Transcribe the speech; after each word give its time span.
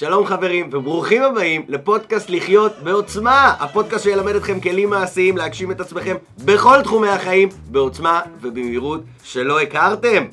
שלום 0.00 0.26
חברים, 0.26 0.68
וברוכים 0.72 1.22
הבאים 1.22 1.64
לפודקאסט 1.68 2.30
לחיות 2.30 2.72
בעוצמה, 2.82 3.54
הפודקאסט 3.60 4.04
שילמד 4.04 4.34
אתכם 4.34 4.60
כלים 4.60 4.90
מעשיים 4.90 5.36
להגשים 5.36 5.70
את 5.70 5.80
עצמכם 5.80 6.16
בכל 6.44 6.82
תחומי 6.82 7.08
החיים, 7.08 7.48
בעוצמה 7.70 8.20
ובמהירות 8.40 9.00
שלא 9.22 9.60
הכרתם. 9.60 10.24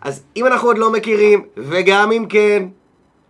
אז 0.00 0.24
אם 0.36 0.46
אנחנו 0.46 0.68
עוד 0.68 0.78
לא 0.78 0.92
מכירים, 0.92 1.44
וגם 1.56 2.12
אם 2.12 2.26
כן, 2.28 2.68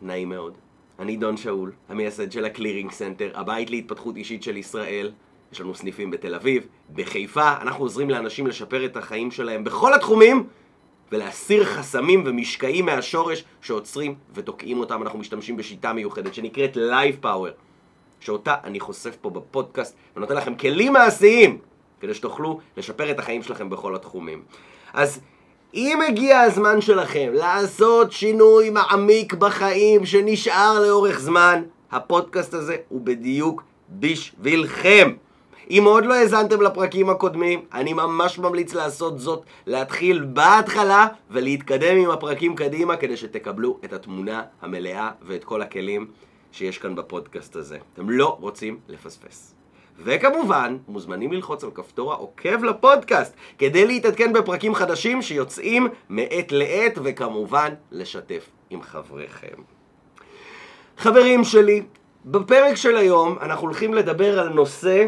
נעים 0.03 0.29
מאוד. 0.29 0.53
אני 0.99 1.17
דון 1.17 1.37
שאול, 1.37 1.73
המייסד 1.89 2.33
של 2.33 2.45
ה 2.45 2.50
Clearing 2.50 2.93
Center, 2.93 3.31
הבית 3.35 3.71
להתפתחות 3.71 4.17
אישית 4.17 4.43
של 4.43 4.57
ישראל. 4.57 5.13
יש 5.53 5.61
לנו 5.61 5.75
סניפים 5.75 6.11
בתל 6.11 6.35
אביב, 6.35 6.67
בחיפה, 6.95 7.53
אנחנו 7.63 7.85
עוזרים 7.85 8.11
לאנשים 8.11 8.47
לשפר 8.47 8.85
את 8.85 8.97
החיים 8.97 9.31
שלהם 9.31 9.65
בכל 9.65 9.95
התחומים. 9.95 10.47
ולהסיר 11.13 11.65
חסמים 11.65 12.23
ומשקעים 12.27 12.87
מהשורש 12.87 13.45
שעוצרים 13.61 14.15
ותוקעים 14.35 14.81
אותם. 14.81 15.03
אנחנו 15.03 15.19
משתמשים 15.19 15.57
בשיטה 15.57 15.93
מיוחדת 15.93 16.35
שנקראת 16.35 16.77
Life 16.77 17.25
Power, 17.25 17.51
שאותה 18.21 18.55
אני 18.65 18.81
חושף 18.81 19.17
פה 19.21 19.31
בפודקאסט 19.31 19.97
ונותן 20.17 20.37
לכם 20.37 20.55
כלים 20.55 20.93
מעשיים 20.93 21.59
כדי 22.01 22.15
שתוכלו 22.15 22.61
לשפר 22.77 23.11
את 23.11 23.19
החיים 23.19 23.43
שלכם 23.43 23.71
בכל 23.71 23.95
התחומים. 23.95 24.43
אז 24.93 25.21
אם 25.75 25.99
הגיע 26.09 26.41
הזמן 26.41 26.81
שלכם 26.81 27.31
לעשות 27.33 28.13
שינוי 28.13 28.71
מעמיק 28.71 29.35
בחיים 29.35 30.07
שנשאר 30.07 30.81
לאורך 30.83 31.21
זמן, 31.21 31.63
הפודקאסט 31.93 32.55
הזה 32.55 32.77
הוא 32.89 33.01
בדיוק 33.01 33.63
בשבילכם. 33.91 35.13
אם 35.71 35.83
עוד 35.87 36.07
לא 36.07 36.15
האזנתם 36.15 36.63
לפרקים 36.63 37.11
הקודמים, 37.11 37.65
אני 37.73 37.93
ממש 37.93 38.39
ממליץ 38.39 38.75
לעשות 38.75 39.19
זאת, 39.19 39.43
להתחיל 39.67 40.25
בהתחלה 40.25 41.07
ולהתקדם 41.31 41.97
עם 41.97 42.11
הפרקים 42.11 42.55
קדימה 42.57 42.97
כדי 42.97 43.17
שתקבלו 43.17 43.79
את 43.85 43.93
התמונה 43.93 44.43
המלאה 44.63 45.11
ואת 45.23 45.45
כל 45.45 45.63
הכלים 45.63 46.07
שיש 46.53 46.79
כאן 46.79 46.95
בפודקאסט 46.95 47.57
הזה. 47.57 47.79
אתם 47.95 48.11
לא 48.11 48.37
רוצים 48.41 48.79
לפספס. 48.89 49.55
וכמובן, 49.99 50.77
מוזמנים 50.89 51.33
ללחוץ 51.33 51.65
על 51.65 51.71
כפתור 51.75 52.13
העוקב 52.13 52.65
לפודקאסט 52.65 53.35
כדי 53.59 53.87
להתעדכן 53.87 54.33
בפרקים 54.33 54.75
חדשים 54.75 55.23
שיוצאים 55.23 55.89
מעת 56.09 56.53
לעת 56.53 56.99
וכמובן 57.05 57.75
לשתף 57.93 58.51
עם 58.71 58.83
חבריכם. 58.83 59.63
חברים 60.99 61.45
שלי, 61.45 61.83
בפרק 62.25 62.75
של 62.75 62.97
היום 62.97 63.39
אנחנו 63.41 63.67
הולכים 63.67 63.95
לדבר 63.95 64.41
על 64.41 64.49
נושא 64.49 65.07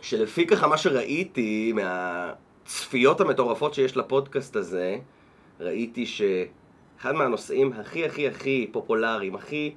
שלפי 0.00 0.46
ככה 0.46 0.66
מה 0.66 0.76
שראיתי 0.76 1.72
מהצפיות 1.72 3.20
המטורפות 3.20 3.74
שיש 3.74 3.96
לפודקאסט 3.96 4.56
הזה, 4.56 4.98
ראיתי 5.60 6.06
שאחד 6.06 7.12
מהנושאים 7.12 7.72
הכי 7.72 8.06
הכי 8.06 8.28
הכי 8.28 8.68
פופולריים, 8.72 9.34
הכי 9.34 9.74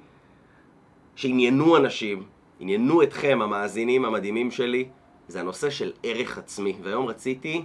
שעניינו 1.16 1.76
אנשים, 1.76 2.22
עניינו 2.60 3.02
אתכם, 3.02 3.38
המאזינים 3.42 4.04
המדהימים 4.04 4.50
שלי, 4.50 4.88
זה 5.28 5.40
הנושא 5.40 5.70
של 5.70 5.92
ערך 6.02 6.38
עצמי. 6.38 6.76
והיום 6.82 7.06
רציתי 7.06 7.62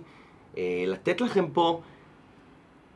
אה, 0.58 0.84
לתת 0.88 1.22
לכם 1.22 1.46
פה 1.54 1.82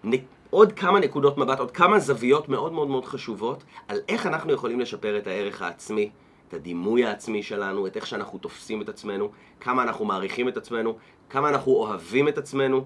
נ... 0.04 0.12
עוד 0.50 0.74
כמה 0.74 1.00
נקודות 1.00 1.38
מבט, 1.38 1.60
עוד 1.60 1.72
כמה 1.72 2.00
זוויות 2.00 2.50
מאוד 2.50 2.74
מאוד 2.74 2.88
מאוד 2.88 3.06
חשובות 3.06 3.64
על 3.88 4.00
איך 4.10 4.26
אנחנו 4.26 4.54
יכולים 4.54 4.80
לשפר 4.80 5.18
את 5.18 5.28
הערך 5.28 5.62
העצמי 5.62 6.10
את 6.52 6.56
הדימוי 6.56 7.06
העצמי 7.06 7.44
שלנו, 7.44 7.88
את 7.88 7.96
איך 7.96 8.08
שאנחנו 8.08 8.40
תופסים 8.40 8.82
את 8.82 8.90
עצמנו, 8.90 9.32
כמה 9.60 9.84
אנחנו 9.84 10.06
מעריכים 10.06 10.48
את 10.48 10.58
עצמנו, 10.58 10.98
כמה 11.30 11.50
אנחנו 11.50 11.72
אוהבים 11.72 12.28
את 12.28 12.38
עצמנו, 12.38 12.86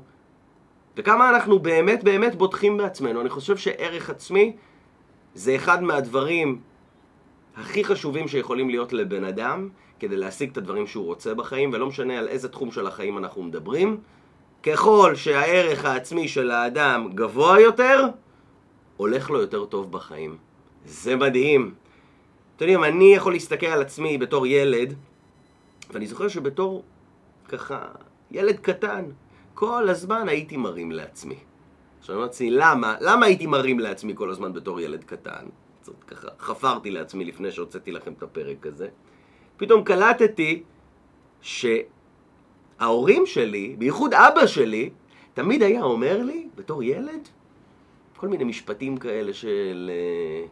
וכמה 0.98 1.30
אנחנו 1.30 1.60
באמת 1.60 2.04
באמת 2.04 2.36
בוטחים 2.36 2.78
בעצמנו. 2.78 3.22
אני 3.22 3.30
חושב 3.30 3.58
שערך 3.58 4.10
עצמי 4.10 4.56
זה 5.34 5.56
אחד 5.56 5.84
מהדברים 5.84 6.62
הכי 7.56 7.84
חשובים 7.84 8.28
שיכולים 8.28 8.70
להיות 8.70 8.94
לבן 8.94 9.24
אדם 9.24 9.70
כדי 10.00 10.18
להשיג 10.18 10.52
את 10.52 10.58
הדברים 10.58 10.88
שהוא 10.88 11.06
רוצה 11.06 11.34
בחיים, 11.34 11.74
ולא 11.74 11.88
משנה 11.88 12.20
על 12.20 12.28
איזה 12.28 12.50
תחום 12.50 12.72
של 12.72 12.88
החיים 12.88 13.18
אנחנו 13.18 13.44
מדברים. 13.44 13.98
ככל 14.64 15.16
שהערך 15.16 15.86
העצמי 15.86 16.28
של 16.28 16.52
האדם 16.52 17.10
גבוה 17.16 17.60
יותר, 17.60 18.06
הולך 18.98 19.30
לו 19.30 19.42
יותר 19.42 19.66
טוב 19.66 19.92
בחיים. 19.92 20.38
זה 20.86 21.16
מדהים. 21.16 21.74
אתם 22.56 22.66
יודעים, 22.66 22.84
אני 22.84 23.16
יכול 23.16 23.34
להסתכל 23.34 23.66
על 23.66 23.82
עצמי 23.82 24.18
בתור 24.18 24.48
ילד, 24.48 24.94
ואני 25.92 26.08
זוכר 26.08 26.28
שבתור, 26.28 26.84
ככה, 27.48 27.86
ילד 28.32 28.60
קטן, 28.60 29.06
כל 29.54 29.90
הזמן 29.90 30.30
הייתי 30.30 30.58
מרים 30.58 30.92
לעצמי. 30.92 31.36
עכשיו 32.00 32.16
אני 32.16 32.24
אומר 32.24 32.34
למה? 32.42 32.96
למה 33.00 33.26
הייתי 33.26 33.48
מרים 33.48 33.80
לעצמי 33.80 34.14
כל 34.16 34.30
הזמן 34.30 34.54
בתור 34.54 34.80
ילד 34.80 35.04
קטן? 35.04 35.46
זאת 35.84 36.04
ככה, 36.08 36.28
חפרתי 36.40 36.92
לעצמי 36.92 37.26
לפני 37.26 37.52
שהוצאתי 37.52 37.92
לכם 37.92 38.14
את 38.14 38.24
הפרק 38.24 38.68
הזה. 38.68 38.88
פתאום 39.58 39.84
קלטתי 39.84 40.64
שההורים 41.42 43.26
שלי, 43.26 43.76
בייחוד 43.78 44.14
אבא 44.14 44.48
שלי, 44.48 44.90
תמיד 45.34 45.64
היה 45.64 45.84
אומר 45.84 46.24
לי, 46.24 46.48
בתור 46.56 46.84
ילד, 46.84 47.28
כל 48.18 48.28
מיני 48.28 48.44
משפטים 48.44 48.98
כאלה 48.98 49.34
של... 49.34 49.92
אה, 49.94 50.46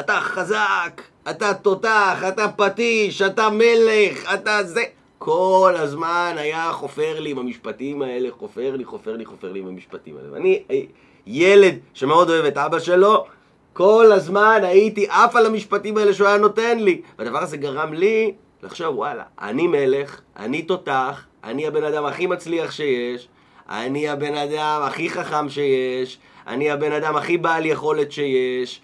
אתה 0.00 0.20
חזק, 0.20 1.02
אתה 1.30 1.54
תותח, 1.54 2.24
אתה 2.28 2.48
פטיש, 2.48 3.22
אתה 3.22 3.48
מלך, 3.50 4.34
אתה 4.34 4.62
זה. 4.62 4.82
כל 5.18 5.74
הזמן 5.76 6.34
היה 6.36 6.72
חופר 6.72 7.20
לי 7.20 7.30
עם 7.30 7.38
המשפטים 7.38 8.02
האלה, 8.02 8.28
חופר 8.38 8.76
לי, 8.76 8.84
חופר 8.84 9.16
לי, 9.16 9.24
חופר 9.24 9.52
לי 9.52 9.58
עם 9.60 9.66
המשפטים 9.66 10.16
האלה. 10.16 10.32
ואני 10.32 10.62
אה, 10.70 10.80
ילד 11.26 11.78
שמאוד 11.94 12.30
אוהב 12.30 12.44
את 12.44 12.56
אבא 12.56 12.78
שלו, 12.78 13.24
כל 13.72 14.12
הזמן 14.12 14.60
הייתי 14.62 15.06
עף 15.08 15.36
על 15.36 15.46
המשפטים 15.46 15.96
האלה 15.96 16.14
שהוא 16.14 16.28
היה 16.28 16.36
נותן 16.36 16.78
לי. 16.78 17.00
והדבר 17.18 17.38
הזה 17.38 17.56
גרם 17.56 17.94
לי 17.94 18.32
לחשוב, 18.62 18.96
וואלה, 18.96 19.22
אני 19.40 19.66
מלך, 19.66 20.20
אני 20.36 20.62
תותח, 20.62 21.24
אני 21.44 21.66
הבן 21.66 21.84
אדם 21.84 22.04
הכי 22.04 22.26
מצליח 22.26 22.70
שיש, 22.70 23.28
אני 23.68 24.08
הבן 24.08 24.34
אדם 24.34 24.82
הכי 24.84 25.10
חכם 25.10 25.48
שיש, 25.48 26.18
אני 26.46 26.70
הבן 26.70 26.92
אדם 26.92 27.16
הכי 27.16 27.38
בעל 27.38 27.66
יכולת 27.66 28.12
שיש. 28.12 28.80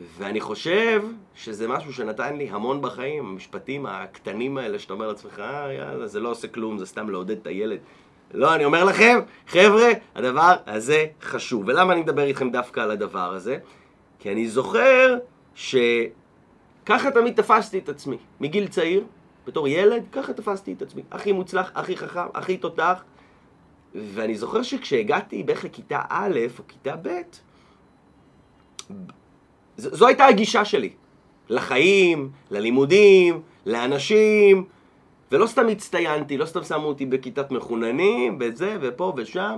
ואני 0.00 0.40
חושב 0.40 1.02
שזה 1.34 1.68
משהו 1.68 1.92
שנתן 1.92 2.36
לי 2.36 2.50
המון 2.50 2.82
בחיים, 2.82 3.26
המשפטים 3.26 3.86
הקטנים 3.86 4.58
האלה 4.58 4.78
שאתה 4.78 4.92
אומר 4.92 5.08
לעצמך, 5.08 5.40
אה, 5.40 5.72
יאללה, 5.72 6.06
זה 6.06 6.20
לא 6.20 6.30
עושה 6.30 6.48
כלום, 6.48 6.78
זה 6.78 6.86
סתם 6.86 7.10
לעודד 7.10 7.36
את 7.38 7.46
הילד. 7.46 7.78
לא, 8.34 8.54
אני 8.54 8.64
אומר 8.64 8.84
לכם, 8.84 9.18
חבר'ה, 9.46 9.88
הדבר 10.14 10.54
הזה 10.66 11.06
חשוב. 11.22 11.64
ולמה 11.66 11.92
אני 11.92 12.00
מדבר 12.00 12.22
איתכם 12.22 12.50
דווקא 12.50 12.80
על 12.80 12.90
הדבר 12.90 13.34
הזה? 13.34 13.58
כי 14.18 14.32
אני 14.32 14.48
זוכר 14.48 15.18
שככה 15.54 17.10
תמיד 17.10 17.34
תפסתי 17.34 17.78
את 17.78 17.88
עצמי. 17.88 18.16
מגיל 18.40 18.68
צעיר, 18.68 19.04
בתור 19.46 19.68
ילד, 19.68 20.02
ככה 20.12 20.32
תפסתי 20.32 20.72
את 20.72 20.82
עצמי. 20.82 21.02
הכי 21.10 21.32
מוצלח, 21.32 21.72
הכי 21.74 21.96
חכם, 21.96 22.26
הכי 22.34 22.56
תותח. 22.56 23.04
ואני 23.94 24.34
זוכר 24.36 24.62
שכשהגעתי 24.62 25.42
בערך 25.42 25.64
לכיתה 25.64 26.00
א' 26.08 26.38
או 26.58 26.64
כיתה 26.68 26.96
ב', 26.96 27.08
זו 29.76 30.06
הייתה 30.06 30.26
הגישה 30.26 30.64
שלי. 30.64 30.90
לחיים, 31.48 32.30
ללימודים, 32.50 33.40
לאנשים, 33.66 34.64
ולא 35.32 35.46
סתם 35.46 35.68
הצטיינתי, 35.68 36.36
לא 36.36 36.46
סתם 36.46 36.62
שמו 36.62 36.86
אותי 36.86 37.06
בכיתת 37.06 37.50
מחוננים, 37.50 38.38
בזה 38.38 38.76
ופה 38.80 39.12
ושם, 39.16 39.56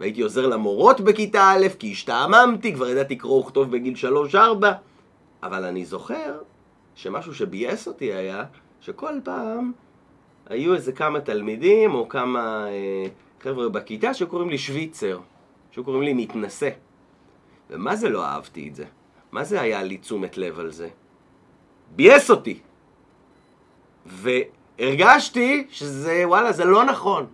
והייתי 0.00 0.22
עוזר 0.22 0.46
למורות 0.46 1.00
בכיתה 1.00 1.42
א', 1.42 1.66
כי 1.78 1.92
השתעממתי, 1.92 2.74
כבר 2.74 2.88
ידעתי 2.88 3.16
קרוא 3.16 3.40
וכתוב 3.40 3.70
בגיל 3.70 3.94
3-4, 4.32 4.36
אבל 5.42 5.64
אני 5.64 5.84
זוכר 5.84 6.38
שמשהו 6.94 7.34
שביאס 7.34 7.88
אותי 7.88 8.12
היה, 8.12 8.44
שכל 8.80 9.14
פעם 9.24 9.72
היו 10.48 10.74
איזה 10.74 10.92
כמה 10.92 11.20
תלמידים 11.20 11.94
או 11.94 12.08
כמה 12.08 12.66
אה, 12.68 13.06
חבר'ה 13.40 13.68
בכיתה 13.68 14.14
שקוראים 14.14 14.50
לי 14.50 14.58
שוויצר, 14.58 15.18
שקוראים 15.72 16.02
לי 16.02 16.12
מתנשא. 16.12 16.70
ומה 17.70 17.96
זה 17.96 18.08
לא 18.08 18.24
אהבתי 18.24 18.68
את 18.68 18.74
זה? 18.74 18.84
מה 19.32 19.44
זה 19.44 19.60
היה 19.60 19.82
לי 19.82 19.96
תשומת 19.98 20.36
לב 20.36 20.58
על 20.58 20.70
זה? 20.70 20.88
ביאס 21.96 22.30
אותי. 22.30 22.60
והרגשתי 24.06 25.66
שזה, 25.70 26.22
וואלה, 26.24 26.52
זה 26.52 26.64
לא 26.64 26.84
נכון. 26.84 27.26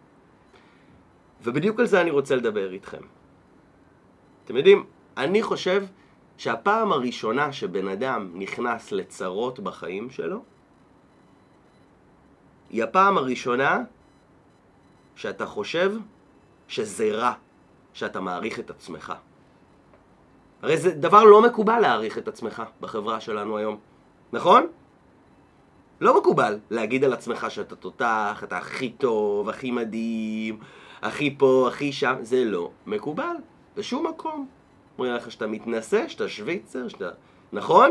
ובדיוק 1.42 1.80
על 1.80 1.86
זה 1.86 2.00
אני 2.00 2.10
רוצה 2.10 2.36
לדבר 2.36 2.72
איתכם. 2.72 3.02
אתם 4.44 4.56
יודעים, 4.56 4.84
אני 5.16 5.42
חושב 5.42 5.84
שהפעם 6.38 6.92
הראשונה 6.92 7.52
שבן 7.52 7.88
אדם 7.88 8.30
נכנס 8.34 8.92
לצרות 8.92 9.60
בחיים 9.60 10.10
שלו, 10.10 10.42
היא 12.70 12.84
הפעם 12.84 13.18
הראשונה 13.18 13.82
שאתה 15.16 15.46
חושב 15.46 15.92
שזה 16.68 17.12
רע, 17.12 17.32
שאתה 17.92 18.20
מעריך 18.20 18.58
את 18.58 18.70
עצמך. 18.70 19.12
הרי 20.64 20.76
זה 20.76 20.90
דבר 20.90 21.24
לא 21.24 21.42
מקובל 21.42 21.80
להעריך 21.80 22.18
את 22.18 22.28
עצמך 22.28 22.62
בחברה 22.80 23.20
שלנו 23.20 23.56
היום, 23.56 23.76
נכון? 24.32 24.66
לא 26.00 26.18
מקובל 26.18 26.58
להגיד 26.70 27.04
על 27.04 27.12
עצמך 27.12 27.46
שאתה 27.48 27.76
תותח, 27.76 28.40
אתה 28.44 28.58
הכי 28.58 28.90
טוב, 28.90 29.48
הכי 29.48 29.70
מדהים, 29.70 30.58
הכי 31.02 31.34
פה, 31.38 31.68
הכי 31.68 31.92
שם, 31.92 32.14
זה 32.20 32.44
לא 32.44 32.70
מקובל, 32.86 33.36
בשום 33.76 34.06
מקום. 34.06 34.46
אומרים 34.98 35.14
לך 35.14 35.30
שאתה 35.30 35.46
מתנשא, 35.46 36.08
שאתה 36.08 36.28
שוויצר, 36.28 36.88
שאתה... 36.88 37.10
נכון? 37.52 37.90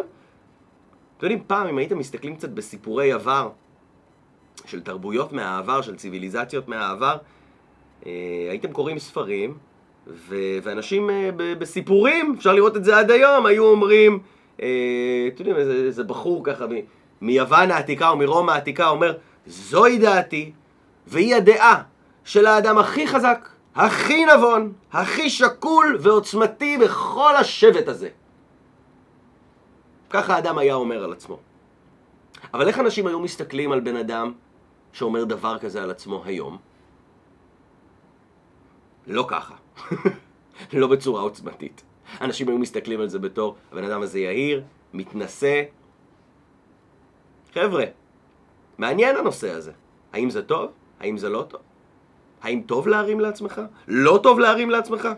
אתם 1.18 1.26
יודעים, 1.26 1.44
פעם 1.48 1.68
אם 1.68 1.78
הייתם 1.78 1.98
מסתכלים 1.98 2.36
קצת 2.36 2.50
בסיפורי 2.50 3.12
עבר, 3.12 3.50
של 4.66 4.81
תרבויות 4.81 5.34
מהעבר, 5.34 5.81
של 5.81 5.96
ציוויליזציות 5.96 6.68
מהעבר, 6.68 7.18
אה, 8.06 8.12
הייתם 8.50 8.74
קוראים 8.74 9.00
ספרים, 9.00 9.58
ו- 10.08 10.58
ואנשים 10.64 11.10
אה, 11.10 11.30
ב- 11.36 11.60
בסיפורים, 11.60 12.36
אפשר 12.38 12.54
לראות 12.54 12.78
את 12.78 12.84
זה 12.84 12.98
עד 12.98 13.12
היום, 13.12 13.46
היו 13.46 13.66
אומרים, 13.66 14.20
אה, 14.62 14.68
אתם 15.28 15.44
יודעים, 15.44 15.58
איזה, 15.58 15.74
איזה 15.74 16.04
בחור 16.04 16.44
ככה 16.46 16.68
מ- 16.68 16.86
מיוון 17.22 17.72
העתיקה 17.72 18.10
או 18.10 18.18
מרומא 18.18 18.52
העתיקה 18.52 18.90
אומר, 18.90 19.14
זוהי 19.46 19.98
דעתי, 19.98 20.52
והיא 21.08 21.36
הדעה 21.36 21.84
של 22.24 22.46
האדם 22.46 22.78
הכי 22.78 23.08
חזק, 23.08 23.50
הכי 23.76 24.26
נבון, 24.26 24.74
הכי 24.92 25.30
שקול 25.30 25.98
ועוצמתי 26.02 26.78
בכל 26.78 27.36
השבט 27.36 27.88
הזה. 27.88 28.10
ככה 30.10 30.36
האדם 30.36 30.58
היה 30.58 30.74
אומר 30.74 31.04
על 31.04 31.12
עצמו. 31.12 31.40
אבל 32.54 32.68
איך 32.68 32.80
אנשים 32.80 33.08
היו 33.08 33.20
מסתכלים 33.20 33.72
על 33.72 33.80
בן 33.80 33.96
אדם 33.96 34.34
שאומר 34.94 35.24
דבר 35.24 35.58
כזה 35.60 35.84
על 35.84 35.92
עצמו 35.92 36.24
היום? 36.26 36.58
לא 39.08 39.26
ככה. 39.28 39.62
לא 40.74 40.88
בצורה 40.88 41.22
עוצמתית. 41.22 41.84
אנשים 42.22 42.50
היו 42.50 42.58
מסתכלים 42.58 43.00
על 43.02 43.10
זה 43.10 43.20
בתור, 43.20 43.56
הבן 43.72 43.84
אדם 43.84 44.02
הזה 44.02 44.20
יהיר, 44.20 44.64
מתנשא. 44.94 45.64
חבר'ה, 47.54 47.86
מעניין 48.78 49.16
הנושא 49.16 49.52
הזה. 49.52 49.72
האם 50.14 50.30
זה 50.30 50.44
טוב? 50.44 50.72
האם 51.00 51.18
זה 51.18 51.30
לא 51.30 51.46
טוב? 51.48 51.62
האם 52.42 52.62
טוב 52.66 52.88
להרים 52.88 53.20
לעצמך? 53.20 53.62
לא 53.88 54.20
טוב 54.24 54.40
להרים 54.40 54.70
לעצמך? 54.70 55.10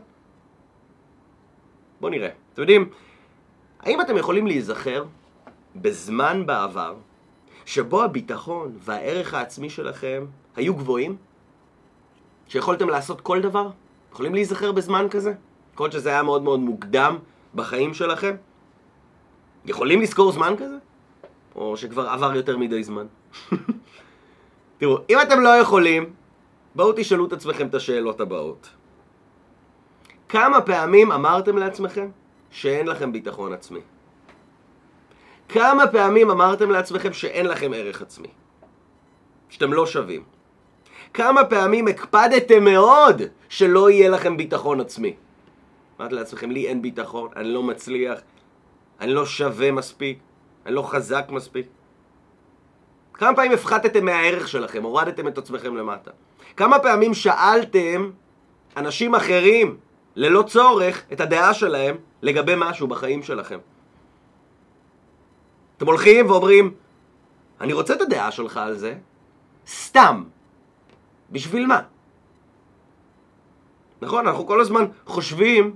בואו 2.02 2.12
נראה. 2.12 2.30
אתם 2.54 2.62
יודעים, 2.62 2.90
האם 3.80 4.02
אתם 4.02 4.18
יכולים 4.18 4.48
להיזכר 4.48 5.06
בזמן 5.76 6.46
בעבר 6.46 6.96
שבו 7.66 8.04
הביטחון 8.04 8.78
והערך 8.80 9.34
העצמי 9.34 9.70
שלכם 9.70 10.26
היו 10.56 10.76
גבוהים? 10.76 11.16
שיכולתם 12.48 12.90
לעשות 12.90 13.22
כל 13.22 13.42
דבר? 13.42 13.70
יכולים 14.16 14.34
להיזכר 14.34 14.72
בזמן 14.72 15.08
כזה? 15.12 15.34
יכול 15.74 15.84
להיות 15.84 15.94
שזה 15.94 16.10
היה 16.10 16.24
מאוד 16.24 16.44
מאוד 16.44 16.60
מוקדם 16.60 17.18
בחיים 17.56 17.94
שלכם? 17.94 18.36
יכולים 19.66 20.02
לזכור 20.02 20.32
זמן 20.32 20.54
כזה? 20.58 20.78
או 21.56 21.78
שכבר 21.78 22.10
עבר 22.10 22.36
יותר 22.36 22.58
מדי 22.58 22.84
זמן? 22.84 23.06
תראו, 24.78 24.98
אם 25.10 25.18
אתם 25.22 25.40
לא 25.40 25.50
יכולים, 25.50 26.14
בואו 26.76 26.94
תשאלו 26.96 27.26
את 27.26 27.34
עצמכם 27.34 27.68
את 27.68 27.76
השאלות 27.76 28.22
הבאות. 28.22 28.70
כמה 30.30 30.62
פעמים 30.62 31.12
אמרתם 31.12 31.58
לעצמכם 31.58 32.08
שאין 32.52 32.88
לכם 32.88 33.12
ביטחון 33.12 33.54
עצמי? 33.54 33.80
כמה 35.50 35.88
פעמים 35.88 36.32
אמרתם 36.32 36.72
לעצמכם 36.72 37.14
שאין 37.14 37.46
לכם 37.46 37.72
ערך 37.76 38.02
עצמי? 38.02 38.30
שאתם 39.50 39.74
לא 39.74 39.86
שווים? 39.86 40.35
כמה 41.16 41.46
פעמים 41.46 41.88
הקפדתם 41.88 42.64
מאוד 42.64 43.22
שלא 43.50 43.90
יהיה 43.90 44.10
לכם 44.10 44.38
ביטחון 44.38 44.82
עצמי? 44.82 45.16
אמרתם 46.00 46.16
לעצמכם, 46.16 46.52
לי 46.52 46.68
אין 46.68 46.82
ביטחון, 46.82 47.30
אני 47.36 47.48
לא 47.48 47.64
מצליח, 47.64 48.20
אני 49.02 49.14
לא 49.14 49.26
שווה 49.26 49.72
מספיק, 49.72 50.20
אני 50.66 50.76
לא 50.76 50.82
חזק 50.82 51.26
מספיק. 51.30 51.68
כמה 53.14 53.36
פעמים 53.36 53.52
הפחתתם 53.52 54.06
מהערך 54.06 54.48
שלכם, 54.48 54.84
הורדתם 54.84 55.28
את 55.28 55.38
עצמכם 55.38 55.78
למטה? 55.78 56.12
כמה 56.58 56.80
פעמים 56.80 57.14
שאלתם 57.14 58.12
אנשים 58.78 59.16
אחרים, 59.16 59.78
ללא 60.16 60.42
צורך, 60.42 61.04
את 61.14 61.22
הדעה 61.22 61.54
שלהם 61.54 61.96
לגבי 62.22 62.54
משהו 62.58 62.88
בחיים 62.88 63.24
שלכם? 63.24 63.60
אתם 65.78 65.86
הולכים 65.86 66.30
ואומרים, 66.30 66.74
אני 67.62 67.74
רוצה 67.74 67.94
את 67.94 68.02
הדעה 68.02 68.32
שלך 68.32 68.58
על 68.58 68.78
זה, 68.78 68.96
סתם. 69.68 70.24
בשביל 71.32 71.66
מה? 71.66 71.82
נכון, 74.02 74.28
אנחנו 74.28 74.48
כל 74.48 74.62
הזמן 74.62 74.86
חושבים 75.06 75.76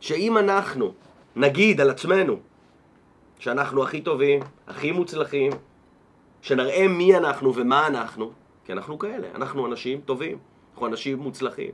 שאם 0.00 0.38
אנחנו 0.38 0.92
נגיד 1.36 1.80
על 1.80 1.90
עצמנו 1.90 2.36
שאנחנו 3.38 3.82
הכי 3.82 4.00
טובים, 4.00 4.40
הכי 4.66 4.92
מוצלחים, 4.92 5.52
שנראה 6.42 6.88
מי 6.88 7.16
אנחנו 7.16 7.54
ומה 7.54 7.86
אנחנו, 7.86 8.32
כי 8.64 8.72
אנחנו 8.72 8.98
כאלה, 8.98 9.28
אנחנו 9.34 9.66
אנשים 9.66 10.00
טובים, 10.00 10.38
אנחנו 10.72 10.86
אנשים 10.86 11.18
מוצלחים, 11.18 11.70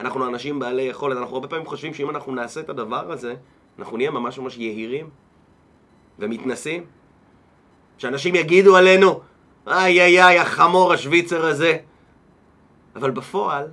אנחנו 0.00 0.28
אנשים 0.28 0.58
בעלי 0.58 0.82
יכולת, 0.82 1.16
אנחנו 1.16 1.34
הרבה 1.34 1.48
פעמים 1.48 1.66
חושבים 1.66 1.94
שאם 1.94 2.10
אנחנו 2.10 2.34
נעשה 2.34 2.60
את 2.60 2.68
הדבר 2.68 3.12
הזה, 3.12 3.34
אנחנו 3.78 3.96
נהיה 3.96 4.10
ממש 4.10 4.38
ממש 4.38 4.56
יהירים 4.56 5.10
ומתנסים. 6.18 6.84
שאנשים 7.98 8.34
יגידו 8.34 8.76
עלינו, 8.76 9.20
איי 9.66 10.00
איי 10.00 10.22
איי, 10.22 10.38
החמור 10.38 10.92
השוויצר 10.92 11.46
הזה. 11.46 11.78
אבל 12.96 13.10
בפועל, 13.10 13.66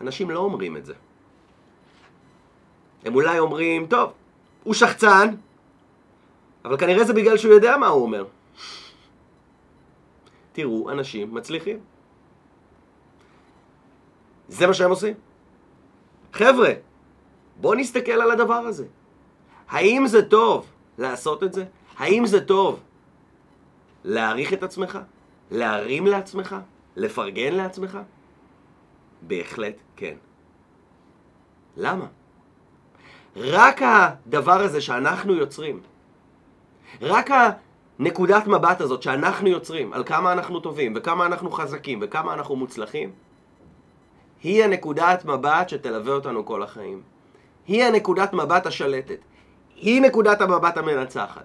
אנשים 0.00 0.30
לא 0.30 0.38
אומרים 0.38 0.76
את 0.76 0.86
זה. 0.86 0.94
הם 3.04 3.14
אולי 3.14 3.38
אומרים, 3.38 3.86
טוב, 3.86 4.12
הוא 4.64 4.74
שחצן, 4.74 5.34
אבל 6.64 6.76
כנראה 6.76 7.04
זה 7.04 7.12
בגלל 7.12 7.36
שהוא 7.36 7.54
יודע 7.54 7.76
מה 7.76 7.86
הוא 7.86 8.02
אומר. 8.02 8.24
תראו 10.52 10.90
אנשים 10.90 11.34
מצליחים. 11.34 11.78
זה 14.48 14.66
מה 14.66 14.74
שהם 14.74 14.90
עושים. 14.90 15.14
חבר'ה, 16.32 16.72
בואו 17.56 17.74
נסתכל 17.74 18.12
על 18.12 18.30
הדבר 18.30 18.54
הזה. 18.54 18.86
האם 19.68 20.06
זה 20.06 20.28
טוב 20.28 20.66
לעשות 20.98 21.42
את 21.42 21.52
זה? 21.52 21.64
האם 21.96 22.26
זה 22.26 22.44
טוב 22.44 22.80
להעריך 24.04 24.52
את 24.52 24.62
עצמך? 24.62 24.98
להרים 25.50 26.06
לעצמך? 26.06 26.56
לפרגן 26.96 27.54
לעצמך? 27.54 27.98
בהחלט 29.26 29.74
כן. 29.96 30.14
למה? 31.76 32.06
רק 33.36 33.80
הדבר 33.82 34.60
הזה 34.60 34.80
שאנחנו 34.80 35.34
יוצרים, 35.34 35.80
רק 37.00 37.30
הנקודת 37.98 38.46
מבט 38.46 38.80
הזאת 38.80 39.02
שאנחנו 39.02 39.48
יוצרים 39.48 39.92
על 39.92 40.04
כמה 40.04 40.32
אנחנו 40.32 40.60
טובים 40.60 40.92
וכמה 40.96 41.26
אנחנו 41.26 41.50
חזקים 41.50 41.98
וכמה 42.02 42.34
אנחנו 42.34 42.56
מוצלחים, 42.56 43.12
היא 44.42 44.64
הנקודת 44.64 45.24
מבט 45.24 45.68
שתלווה 45.68 46.12
אותנו 46.12 46.46
כל 46.46 46.62
החיים. 46.62 47.02
היא 47.66 47.84
הנקודת 47.84 48.32
מבט 48.32 48.66
השלטת. 48.66 49.18
היא 49.76 50.02
נקודת 50.02 50.40
המבט 50.40 50.76
המנצחת. 50.76 51.44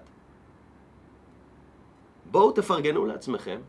בואו 2.30 2.52
תפרגנו 2.52 3.06
לעצמכם, 3.06 3.60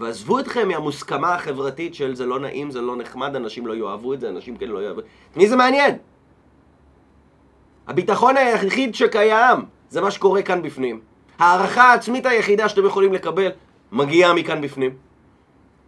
ועזבו 0.00 0.38
אתכם 0.38 0.68
מהמוסכמה 0.68 1.34
החברתית 1.34 1.94
של 1.94 2.14
זה 2.14 2.26
לא 2.26 2.40
נעים, 2.40 2.70
זה 2.70 2.80
לא 2.80 2.96
נחמד, 2.96 3.36
אנשים 3.36 3.66
לא 3.66 3.74
יאהבו 3.74 4.14
את 4.14 4.20
זה, 4.20 4.28
אנשים 4.28 4.56
כן 4.56 4.68
לא 4.68 4.82
יאהבו. 4.82 5.00
את 5.00 5.36
מי 5.36 5.48
זה 5.48 5.56
מעניין? 5.56 5.98
הביטחון 7.86 8.36
היחיד 8.36 8.94
שקיים 8.94 9.58
זה 9.88 10.00
מה 10.00 10.10
שקורה 10.10 10.42
כאן 10.42 10.62
בפנים. 10.62 11.00
הערכה 11.38 11.82
העצמית 11.82 12.26
היחידה 12.26 12.68
שאתם 12.68 12.86
יכולים 12.86 13.12
לקבל 13.12 13.50
מגיעה 13.92 14.34
מכאן 14.34 14.60
בפנים. 14.60 14.90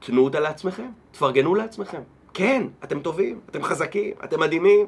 תנו 0.01 0.25
אותה 0.25 0.41
לעצמכם, 0.41 0.91
תפרגנו 1.11 1.55
לעצמכם. 1.55 2.01
כן, 2.35 2.67
אתם 2.85 3.01
טובים, 3.01 3.41
אתם 3.51 3.63
חזקים, 3.63 4.15
אתם 4.25 4.41
מדהימים. 4.41 4.87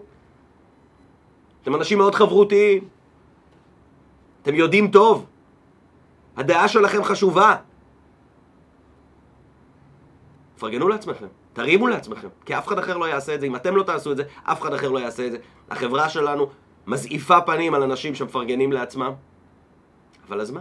אתם 1.62 1.74
אנשים 1.74 1.98
מאוד 1.98 2.14
חברותיים. 2.14 2.88
אתם 4.42 4.54
יודעים 4.54 4.88
טוב. 4.88 5.26
הדעה 6.36 6.68
שלכם 6.68 7.04
חשובה. 7.04 7.56
תפרגנו 10.64 10.88
לעצמכם, 10.88 11.26
תרימו 11.52 11.86
לעצמכם, 11.86 12.28
כי 12.44 12.58
אף 12.58 12.68
אחד 12.68 12.78
אחר 12.78 12.96
לא 12.96 13.04
יעשה 13.04 13.34
את 13.34 13.40
זה. 13.40 13.46
אם 13.46 13.56
אתם 13.56 13.76
לא 13.76 13.82
תעשו 13.82 14.12
את 14.12 14.16
זה, 14.16 14.22
אף 14.42 14.62
אחד 14.62 14.74
אחר 14.74 14.90
לא 14.90 14.98
יעשה 14.98 15.26
את 15.26 15.32
זה. 15.32 15.38
החברה 15.70 16.08
שלנו 16.08 16.50
מזעיפה 16.86 17.40
פנים 17.40 17.74
על 17.74 17.82
אנשים 17.82 18.14
שמפרגנים 18.14 18.72
לעצמם. 18.72 19.12
אבל 20.28 20.40
אז 20.40 20.50
מה? 20.50 20.60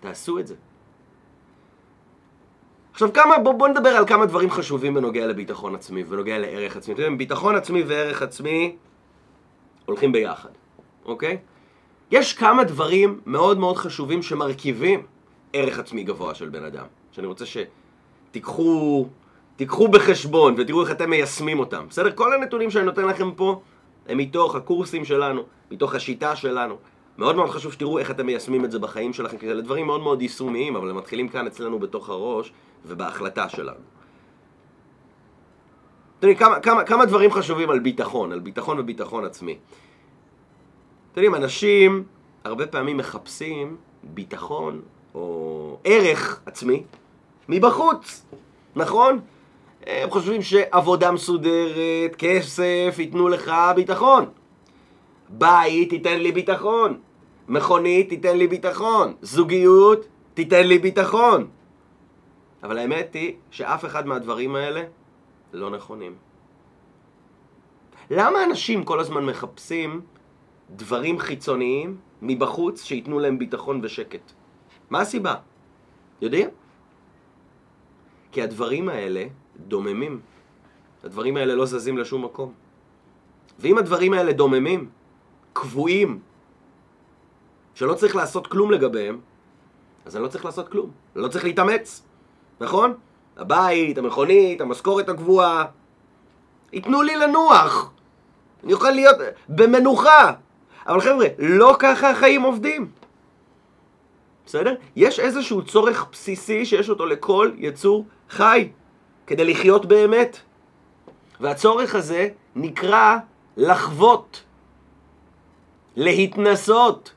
תעשו 0.00 0.38
את 0.38 0.46
זה. 0.46 0.54
עכשיו 2.92 3.12
כמה, 3.12 3.38
בואו 3.38 3.58
בוא 3.58 3.68
נדבר 3.68 3.88
על 3.88 4.06
כמה 4.06 4.26
דברים 4.26 4.50
חשובים 4.50 4.94
בנוגע 4.94 5.26
לביטחון 5.26 5.74
עצמי 5.74 6.02
ובנוגע 6.02 6.38
לערך 6.38 6.76
עצמי. 6.76 6.94
אתם 6.94 7.02
יודעים, 7.02 7.18
ביטחון 7.18 7.56
עצמי 7.56 7.82
וערך 7.82 8.22
עצמי 8.22 8.76
הולכים 9.86 10.12
ביחד, 10.12 10.50
אוקיי? 11.04 11.38
יש 12.10 12.32
כמה 12.32 12.64
דברים 12.64 13.20
מאוד 13.26 13.58
מאוד 13.58 13.76
חשובים 13.76 14.22
שמרכיבים 14.22 15.06
ערך 15.52 15.78
עצמי 15.78 16.04
גבוה 16.04 16.34
של 16.34 16.48
בן 16.48 16.64
אדם, 16.64 16.86
שאני 17.12 17.26
רוצה 17.26 17.44
שתיקחו 17.46 17.79
תיקחו 18.30 19.88
בחשבון 19.90 20.54
ותראו 20.58 20.82
איך 20.82 20.90
אתם 20.90 21.10
מיישמים 21.10 21.58
אותם. 21.58 21.86
בסדר? 21.88 22.12
כל 22.12 22.34
הנתונים 22.34 22.70
שאני 22.70 22.84
נותן 22.84 23.04
לכם 23.04 23.30
פה 23.32 23.60
הם 24.08 24.18
מתוך 24.18 24.54
הקורסים 24.54 25.04
שלנו, 25.04 25.42
מתוך 25.70 25.94
השיטה 25.94 26.36
שלנו. 26.36 26.76
מאוד 27.18 27.36
מאוד 27.36 27.50
חשוב 27.50 27.72
שתראו 27.72 27.98
איך 27.98 28.10
אתם 28.10 28.26
מיישמים 28.26 28.64
את 28.64 28.70
זה 28.70 28.78
בחיים 28.78 29.12
שלכם, 29.12 29.38
כי 29.38 29.50
אלה 29.50 29.62
דברים 29.62 29.86
מאוד 29.86 30.00
מאוד 30.00 30.22
יישומיים, 30.22 30.76
אבל 30.76 30.90
הם 30.90 30.96
מתחילים 30.96 31.28
כאן 31.28 31.46
אצלנו 31.46 31.78
בתוך 31.78 32.08
הראש 32.08 32.52
ובהחלטה 32.86 33.48
שלנו. 33.48 33.80
אתם 36.18 36.28
יודעים, 36.28 36.38
כמה, 36.38 36.60
כמה, 36.60 36.84
כמה 36.84 37.04
דברים 37.06 37.32
חשובים 37.32 37.70
על 37.70 37.78
ביטחון, 37.78 38.32
על 38.32 38.40
ביטחון 38.40 38.80
וביטחון 38.80 39.24
עצמי. 39.24 39.58
אתם 41.12 41.20
יודעים, 41.20 41.34
אנשים 41.34 42.04
הרבה 42.44 42.66
פעמים 42.66 42.96
מחפשים 42.96 43.76
ביטחון 44.02 44.80
או 45.14 45.78
ערך 45.84 46.40
עצמי 46.46 46.82
מבחוץ, 47.50 48.26
נכון? 48.76 49.20
הם 49.86 50.10
חושבים 50.10 50.42
שעבודה 50.42 51.12
מסודרת, 51.12 52.16
כסף, 52.18 52.94
ייתנו 52.98 53.28
לך 53.28 53.52
ביטחון. 53.76 54.24
בית 55.28 55.92
ייתן 55.92 56.20
לי 56.20 56.32
ביטחון. 56.32 57.00
מכונית 57.48 58.08
תיתן 58.08 58.36
לי 58.36 58.46
ביטחון. 58.46 59.14
זוגיות 59.22 60.06
תיתן 60.34 60.66
לי 60.66 60.78
ביטחון. 60.78 61.46
אבל 62.62 62.78
האמת 62.78 63.14
היא 63.14 63.34
שאף 63.50 63.84
אחד 63.84 64.06
מהדברים 64.06 64.56
האלה 64.56 64.82
לא 65.52 65.70
נכונים. 65.70 66.14
למה 68.10 68.44
אנשים 68.44 68.84
כל 68.84 69.00
הזמן 69.00 69.24
מחפשים 69.24 70.00
דברים 70.70 71.18
חיצוניים 71.18 71.96
מבחוץ 72.22 72.84
שייתנו 72.84 73.18
להם 73.18 73.38
ביטחון 73.38 73.80
ושקט? 73.82 74.32
מה 74.90 75.00
הסיבה? 75.00 75.34
יודעים? 76.22 76.48
כי 78.32 78.42
הדברים 78.42 78.88
האלה 78.88 79.24
דוממים. 79.56 80.20
הדברים 81.04 81.36
האלה 81.36 81.54
לא 81.54 81.66
זזים 81.66 81.98
לשום 81.98 82.24
מקום. 82.24 82.52
ואם 83.58 83.78
הדברים 83.78 84.12
האלה 84.12 84.32
דוממים, 84.32 84.88
קבועים, 85.52 86.18
שלא 87.74 87.94
צריך 87.94 88.16
לעשות 88.16 88.46
כלום 88.46 88.70
לגביהם, 88.70 89.20
אז 90.06 90.16
אני 90.16 90.22
לא 90.22 90.28
צריך 90.28 90.44
לעשות 90.44 90.68
כלום. 90.68 90.90
אני 91.16 91.22
לא 91.22 91.28
צריך 91.28 91.44
להתאמץ, 91.44 92.02
נכון? 92.60 92.94
הבית, 93.36 93.98
המכונית, 93.98 94.60
המשכורת 94.60 95.08
הקבועה, 95.08 95.64
ייתנו 96.72 97.02
לי 97.02 97.16
לנוח. 97.16 97.92
אני 98.64 98.72
אוכל 98.72 98.90
להיות 98.90 99.16
במנוחה. 99.48 100.32
אבל 100.86 101.00
חבר'ה, 101.00 101.26
לא 101.38 101.76
ככה 101.78 102.10
החיים 102.10 102.42
עובדים. 102.42 102.90
בסדר? 104.46 104.74
יש 104.96 105.20
איזשהו 105.20 105.62
צורך 105.62 106.06
בסיסי 106.12 106.64
שיש 106.64 106.90
אותו 106.90 107.06
לכל 107.06 107.50
יצור 107.56 108.06
חי. 108.30 108.70
כדי 109.26 109.44
לחיות 109.44 109.86
באמת. 109.86 110.38
והצורך 111.40 111.94
הזה 111.94 112.28
נקרא 112.56 113.16
לחוות, 113.56 114.44
להתנסות. 115.96 117.12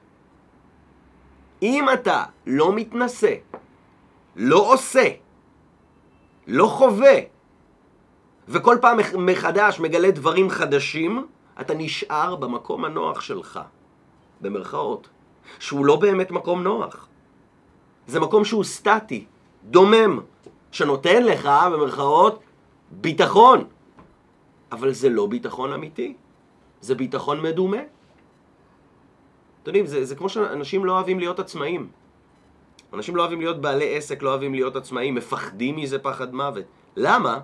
אם 1.62 1.86
אתה 1.94 2.24
לא 2.46 2.74
מתנסה, 2.74 3.34
לא 4.36 4.74
עושה, 4.74 5.10
לא 6.48 6.68
חווה, 6.68 7.16
וכל 8.48 8.78
פעם 8.82 9.00
מחדש 9.18 9.80
מגלה 9.80 10.12
דברים 10.12 10.50
חדשים, 10.50 11.28
אתה 11.62 11.74
נשאר 11.74 12.36
במקום 12.36 12.86
הנוח 12.86 13.22
שלך, 13.22 13.60
במרכאות, 14.42 15.10
שהוא 15.60 15.86
לא 15.86 15.96
באמת 15.96 16.32
מקום 16.32 16.64
נוח. 16.64 17.08
זה 18.08 18.20
מקום 18.20 18.46
שהוא 18.46 18.64
סטטי, 18.64 19.26
דומם. 19.64 20.20
שנותן 20.74 21.24
לך, 21.24 21.50
במרכאות, 21.74 22.40
ביטחון. 22.92 23.66
אבל 24.72 24.94
זה 24.94 25.10
לא 25.10 25.28
ביטחון 25.28 25.74
אמיתי, 25.74 26.14
זה 26.82 26.96
ביטחון 26.96 27.42
מדומה. 27.42 27.78
אתם 27.78 29.70
יודעים, 29.70 29.86
זה, 29.86 30.06
זה 30.06 30.16
כמו 30.16 30.30
שאנשים 30.30 30.86
לא 30.86 30.92
אוהבים 30.92 31.20
להיות 31.20 31.40
עצמאים. 31.40 31.88
אנשים 32.94 33.16
לא 33.16 33.22
אוהבים 33.22 33.40
להיות 33.40 33.62
בעלי 33.62 33.98
עסק, 33.98 34.24
לא 34.24 34.30
אוהבים 34.30 34.54
להיות 34.54 34.76
עצמאים, 34.76 35.16
מפחדים 35.16 35.76
מזה 35.76 36.00
פחד 36.00 36.34
מוות. 36.34 36.66
למה? 36.96 37.40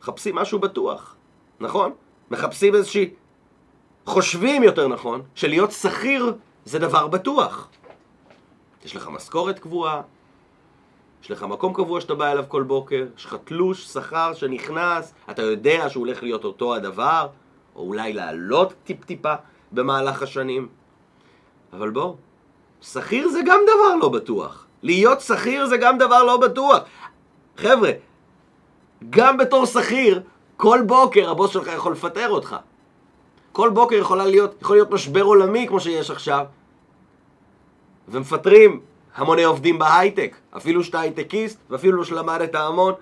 מחפשים 0.00 0.34
משהו 0.34 0.58
בטוח, 0.58 1.16
נכון? 1.60 1.92
מחפשים 2.30 2.74
איזושהי... 2.74 3.10
חושבים 4.06 4.62
יותר 4.62 4.88
נכון, 4.88 5.22
שלהיות 5.34 5.72
שכיר 5.72 6.36
זה 6.64 6.78
דבר 6.78 7.06
בטוח. 7.06 7.68
יש 8.84 8.96
לך 8.96 9.08
משכורת 9.08 9.58
קבועה, 9.58 10.02
יש 11.22 11.30
לך 11.30 11.42
מקום 11.42 11.74
קבוע 11.74 12.00
שאתה 12.00 12.14
בא 12.14 12.32
אליו 12.32 12.44
כל 12.48 12.62
בוקר, 12.62 13.06
יש 13.16 13.24
לך 13.24 13.36
תלוש 13.44 13.86
שכר 13.86 14.34
שנכנס, 14.34 15.14
אתה 15.30 15.42
יודע 15.42 15.88
שהוא 15.88 16.06
הולך 16.06 16.22
להיות 16.22 16.44
אותו 16.44 16.74
הדבר, 16.74 17.26
או 17.76 17.82
אולי 17.82 18.12
לעלות 18.12 18.74
טיפ-טיפה 18.84 19.34
במהלך 19.72 20.22
השנים. 20.22 20.68
אבל 21.72 21.90
בואו, 21.90 22.16
שכיר 22.80 23.28
זה 23.28 23.40
גם 23.46 23.60
דבר 23.62 23.96
לא 24.00 24.08
בטוח. 24.08 24.66
להיות 24.82 25.20
שכיר 25.20 25.66
זה 25.66 25.76
גם 25.76 25.98
דבר 25.98 26.24
לא 26.24 26.36
בטוח. 26.36 26.82
חבר'ה, 27.56 27.90
גם 29.10 29.36
בתור 29.36 29.66
שכיר, 29.66 30.22
כל 30.56 30.80
בוקר 30.86 31.30
הבוס 31.30 31.50
שלך 31.50 31.66
יכול 31.66 31.92
לפטר 31.92 32.30
אותך. 32.30 32.56
כל 33.52 33.70
בוקר 33.70 33.94
יכולה 33.94 34.26
להיות, 34.26 34.62
יכול 34.62 34.76
להיות 34.76 34.90
משבר 34.90 35.22
עולמי 35.22 35.66
כמו 35.68 35.80
שיש 35.80 36.10
עכשיו, 36.10 36.46
ומפטרים 38.08 38.80
המוני 39.18 39.44
עובדים 39.44 39.78
בהייטק, 39.78 40.36
אפילו 40.56 40.84
שאתה 40.84 41.00
הייטקיסט, 41.00 41.58
ואפילו 41.70 42.04
שלמדת 42.04 42.54
המון. 42.54 42.94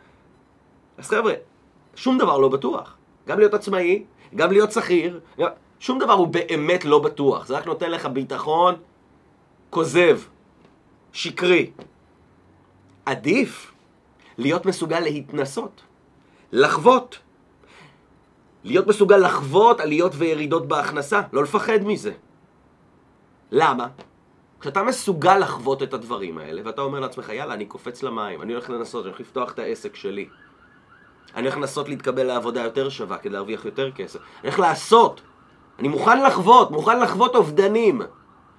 אז 0.98 1.08
חבר'ה, 1.08 1.32
שום 1.94 2.18
דבר 2.18 2.38
לא 2.38 2.48
בטוח. 2.48 2.96
גם 3.26 3.38
להיות 3.38 3.54
עצמאי, 3.54 4.04
גם 4.34 4.52
להיות 4.52 4.72
שכיר. 4.72 5.20
שום 5.80 5.98
דבר 5.98 6.12
הוא 6.12 6.26
באמת 6.26 6.84
לא 6.84 6.98
בטוח. 6.98 7.46
זה 7.46 7.56
רק 7.56 7.66
נותן 7.66 7.90
לך 7.90 8.06
ביטחון 8.06 8.74
כוזב, 9.70 10.20
שקרי. 11.12 11.70
עדיף 13.06 13.72
להיות 14.38 14.66
מסוגל 14.66 15.00
להתנסות, 15.00 15.82
לחוות. 16.52 17.18
להיות 18.64 18.86
מסוגל 18.86 19.16
לחוות 19.16 19.80
עליות 19.80 20.12
וירידות 20.14 20.68
בהכנסה, 20.68 21.20
לא 21.32 21.42
לפחד 21.42 21.78
מזה. 21.84 22.12
למה? 23.50 23.88
כשאתה 24.66 24.82
מסוגל 24.82 25.38
לחוות 25.38 25.82
את 25.82 25.94
הדברים 25.94 26.38
האלה, 26.38 26.62
ואתה 26.64 26.82
אומר 26.82 27.00
לעצמך, 27.00 27.28
יאללה, 27.28 27.54
אני 27.54 27.66
קופץ 27.66 28.02
למים, 28.02 28.42
אני 28.42 28.52
הולך 28.52 28.70
לנסות, 28.70 29.04
אני 29.04 29.10
הולך 29.10 29.20
לפתוח 29.20 29.52
את 29.52 29.58
העסק 29.58 29.96
שלי. 29.96 30.28
אני 31.34 31.42
הולך 31.42 31.56
לנסות 31.56 31.88
להתקבל 31.88 32.22
לעבודה 32.22 32.62
יותר 32.62 32.88
שווה 32.88 33.18
כדי 33.18 33.32
להרוויח 33.32 33.64
יותר 33.64 33.90
כסף. 33.90 34.18
אני 34.18 34.26
הולך 34.42 34.58
לעשות. 34.58 35.20
אני 35.78 35.88
מוכן 35.88 36.22
לחוות, 36.22 36.70
מוכן 36.70 37.00
לחוות 37.00 37.34
אובדנים. 37.34 38.02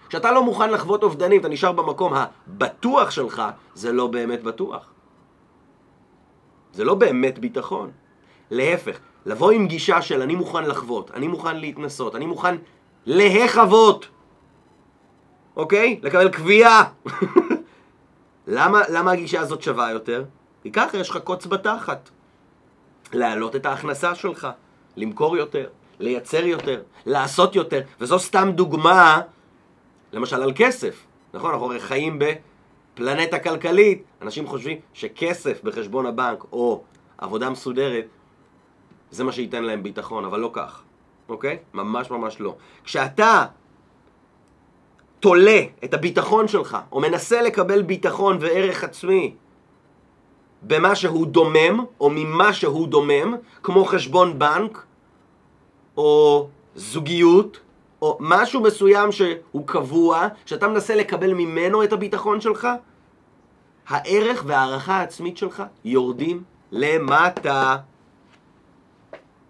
כשאתה 0.10 0.32
לא 0.32 0.44
מוכן 0.44 0.70
לחוות 0.70 1.04
אובדנים, 1.04 1.42
אתה 1.42 1.50
נשאר 1.50 1.72
במקום 1.72 2.14
הבטוח 2.14 3.12
שלך, 3.12 3.44
זה 3.74 3.92
לא 3.92 4.08
באמת 4.08 4.44
בטוח. 4.44 4.90
זה 6.74 6.84
לא 6.84 6.96
באמת 6.96 7.40
ביטחון. 7.40 7.92
להפך, 8.52 9.00
לבוא 9.26 9.52
עם 9.52 9.68
גישה 9.68 10.02
של 10.02 10.22
אני 10.22 10.36
מוכן 10.36 10.64
לחוות, 10.64 11.12
אני 11.12 11.28
מוכן 11.28 11.58
להתנסות, 11.58 12.16
אני 12.16 12.26
מוכן 12.26 12.56
להחוות. 13.06 14.08
אוקיי? 15.58 16.00
לקבל 16.04 16.30
קביעה. 16.30 16.84
למה, 18.48 18.82
למה 18.90 19.12
הגישה 19.12 19.42
הזאת 19.42 19.62
שווה 19.62 19.92
יותר? 19.92 20.24
כי 20.64 20.72
ככה 20.72 20.98
יש 20.98 21.10
לך 21.10 21.18
קוץ 21.18 21.46
בתחת. 21.46 22.10
להעלות 23.14 23.56
את 23.56 23.66
ההכנסה 23.66 24.16
שלך, 24.16 24.48
למכור 24.98 25.38
יותר, 25.38 25.68
לייצר 26.00 26.46
יותר, 26.46 26.82
לעשות 27.06 27.56
יותר, 27.56 27.82
וזו 28.00 28.20
סתם 28.20 28.52
דוגמה, 28.56 29.22
למשל 30.12 30.42
על 30.44 30.52
כסף. 30.56 31.06
נכון, 31.34 31.52
אנחנו 31.52 31.66
הרי 31.66 31.80
חיים 31.80 32.20
בפלנטה 32.20 33.40
כלכלית, 33.40 34.04
אנשים 34.22 34.48
חושבים 34.48 34.78
שכסף 34.94 35.64
בחשבון 35.64 36.06
הבנק 36.06 36.44
או 36.52 36.84
עבודה 37.18 37.50
מסודרת 37.50 38.06
זה 39.12 39.24
מה 39.24 39.32
שייתן 39.32 39.64
להם 39.64 39.84
ביטחון, 39.84 40.26
אבל 40.26 40.40
לא 40.40 40.50
כך, 40.54 40.82
אוקיי? 41.30 41.58
ממש 41.74 42.12
ממש 42.12 42.40
לא. 42.40 42.56
כשאתה 42.84 43.46
תולה 45.28 45.62
את 45.84 45.94
הביטחון 45.94 46.48
שלך, 46.48 46.78
או 46.92 47.00
מנסה 47.00 47.42
לקבל 47.42 47.82
ביטחון 47.82 48.38
וערך 48.40 48.84
עצמי 48.84 49.36
במה 50.62 50.96
שהוא 50.96 51.28
דומם, 51.28 51.86
או 52.00 52.10
ממה 52.10 52.54
שהוא 52.54 52.88
דומם, 52.88 53.36
כמו 53.64 53.86
חשבון 53.86 54.40
בנק, 54.40 54.86
או 55.98 56.48
זוגיות, 56.76 57.60
או 58.02 58.18
משהו 58.20 58.62
מסוים 58.62 59.12
שהוא 59.12 59.68
קבוע, 59.68 60.28
שאתה 60.46 60.68
מנסה 60.68 60.96
לקבל 60.96 61.34
ממנו 61.34 61.84
את 61.84 61.94
הביטחון 61.94 62.42
שלך, 62.42 62.68
הערך 63.88 64.44
וההערכה 64.48 64.94
העצמית 64.94 65.38
שלך 65.38 65.64
יורדים 65.86 66.44
למטה. 66.72 67.78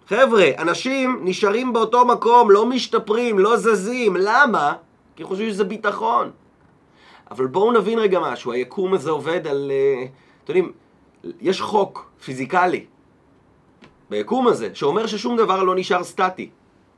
חבר'ה, 0.07 0.49
אנשים 0.57 1.19
נשארים 1.23 1.73
באותו 1.73 2.05
מקום, 2.05 2.51
לא 2.51 2.65
משתפרים, 2.65 3.39
לא 3.39 3.57
זזים, 3.57 4.15
למה? 4.19 4.73
כי 5.17 5.23
חושבים 5.23 5.49
שזה 5.49 5.63
ביטחון. 5.63 6.31
אבל 7.31 7.47
בואו 7.47 7.71
נבין 7.71 7.99
רגע 7.99 8.19
משהו, 8.19 8.51
היקום 8.51 8.93
הזה 8.93 9.11
עובד 9.11 9.47
על... 9.47 9.71
Uh, 9.71 10.07
אתם 10.43 10.57
יודעים, 10.57 10.71
יש 11.41 11.61
חוק 11.61 12.11
פיזיקלי 12.23 12.85
ביקום 14.09 14.47
הזה, 14.47 14.69
שאומר 14.73 15.07
ששום 15.07 15.37
דבר 15.37 15.63
לא 15.63 15.75
נשאר 15.75 16.03
סטטי. 16.03 16.49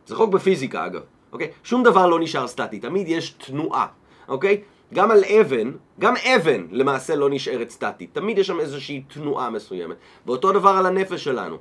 זה 0.06 0.16
חוק 0.16 0.30
בפיזיקה 0.30 0.86
אגב, 0.86 1.02
אוקיי? 1.32 1.52
שום 1.64 1.84
דבר 1.84 2.08
לא 2.08 2.20
נשאר 2.20 2.48
סטטי, 2.48 2.80
תמיד 2.80 3.08
יש 3.08 3.30
תנועה, 3.30 3.88
אוקיי? 4.28 4.62
גם 4.94 5.12
על 5.12 5.24
אבן, 5.24 5.72
גם 6.00 6.14
אבן 6.36 6.68
למעשה 6.72 7.16
לא 7.16 7.30
נשארת 7.30 7.70
סטטית, 7.70 8.10
תמיד 8.14 8.38
יש 8.38 8.48
שם 8.48 8.60
איזושהי 8.60 9.04
תנועה 9.14 9.50
מסוימת. 9.50 9.96
ואותו 10.26 10.52
דבר 10.52 10.70
על 10.70 10.86
הנפש 10.86 11.24
שלנו. 11.24 11.58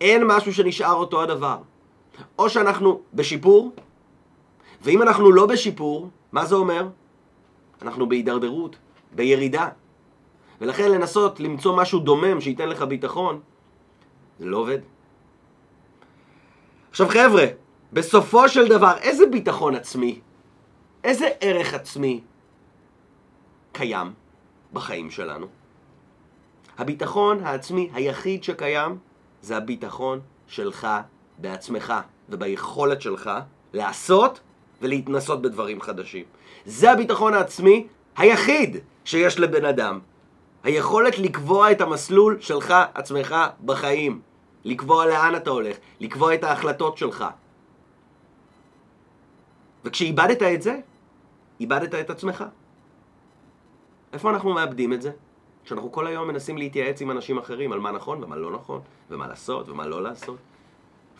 אין 0.00 0.24
משהו 0.26 0.54
שנשאר 0.54 0.94
אותו 0.94 1.22
הדבר. 1.22 1.56
או 2.38 2.48
שאנחנו 2.50 3.00
בשיפור, 3.14 3.72
ואם 4.82 5.02
אנחנו 5.02 5.32
לא 5.32 5.46
בשיפור, 5.46 6.08
מה 6.32 6.46
זה 6.46 6.54
אומר? 6.54 6.88
אנחנו 7.82 8.08
בהידרדרות, 8.08 8.76
בירידה. 9.14 9.68
ולכן 10.60 10.90
לנסות 10.90 11.40
למצוא 11.40 11.76
משהו 11.76 12.00
דומם 12.00 12.40
שייתן 12.40 12.68
לך 12.68 12.82
ביטחון, 12.82 13.40
זה 14.38 14.46
לא 14.46 14.56
עובד. 14.56 14.78
עכשיו 16.90 17.08
חבר'ה, 17.08 17.44
בסופו 17.92 18.48
של 18.48 18.68
דבר, 18.68 18.92
איזה 19.00 19.26
ביטחון 19.26 19.74
עצמי, 19.74 20.20
איזה 21.04 21.28
ערך 21.40 21.74
עצמי 21.74 22.20
קיים 23.72 24.12
בחיים 24.72 25.10
שלנו? 25.10 25.46
הביטחון 26.78 27.44
העצמי 27.44 27.90
היחיד 27.94 28.44
שקיים 28.44 28.98
זה 29.42 29.56
הביטחון 29.56 30.20
שלך 30.46 30.88
בעצמך 31.38 31.92
וביכולת 32.28 33.02
שלך 33.02 33.30
לעשות 33.72 34.40
ולהתנסות 34.82 35.42
בדברים 35.42 35.80
חדשים. 35.80 36.24
זה 36.64 36.92
הביטחון 36.92 37.34
העצמי 37.34 37.86
היחיד 38.16 38.76
שיש 39.04 39.40
לבן 39.40 39.64
אדם. 39.64 39.98
היכולת 40.64 41.18
לקבוע 41.18 41.72
את 41.72 41.80
המסלול 41.80 42.40
שלך 42.40 42.74
עצמך 42.94 43.36
בחיים. 43.64 44.20
לקבוע 44.64 45.06
לאן 45.06 45.36
אתה 45.36 45.50
הולך, 45.50 45.76
לקבוע 46.00 46.34
את 46.34 46.44
ההחלטות 46.44 46.98
שלך. 46.98 47.24
וכשאיבדת 49.84 50.42
את 50.42 50.62
זה, 50.62 50.78
איבדת 51.60 51.94
את 51.94 52.10
עצמך. 52.10 52.44
איפה 54.12 54.30
אנחנו 54.30 54.54
מאבדים 54.54 54.92
את 54.92 55.02
זה? 55.02 55.10
כשאנחנו 55.64 55.92
כל 55.92 56.06
היום 56.06 56.28
מנסים 56.28 56.58
להתייעץ 56.58 57.02
עם 57.02 57.10
אנשים 57.10 57.38
אחרים 57.38 57.72
על 57.72 57.80
מה 57.80 57.92
נכון 57.92 58.24
ומה 58.24 58.36
לא 58.36 58.50
נכון, 58.50 58.80
ומה 59.10 59.26
לעשות 59.26 59.68
ומה 59.68 59.86
לא 59.86 60.02
לעשות. 60.02 60.36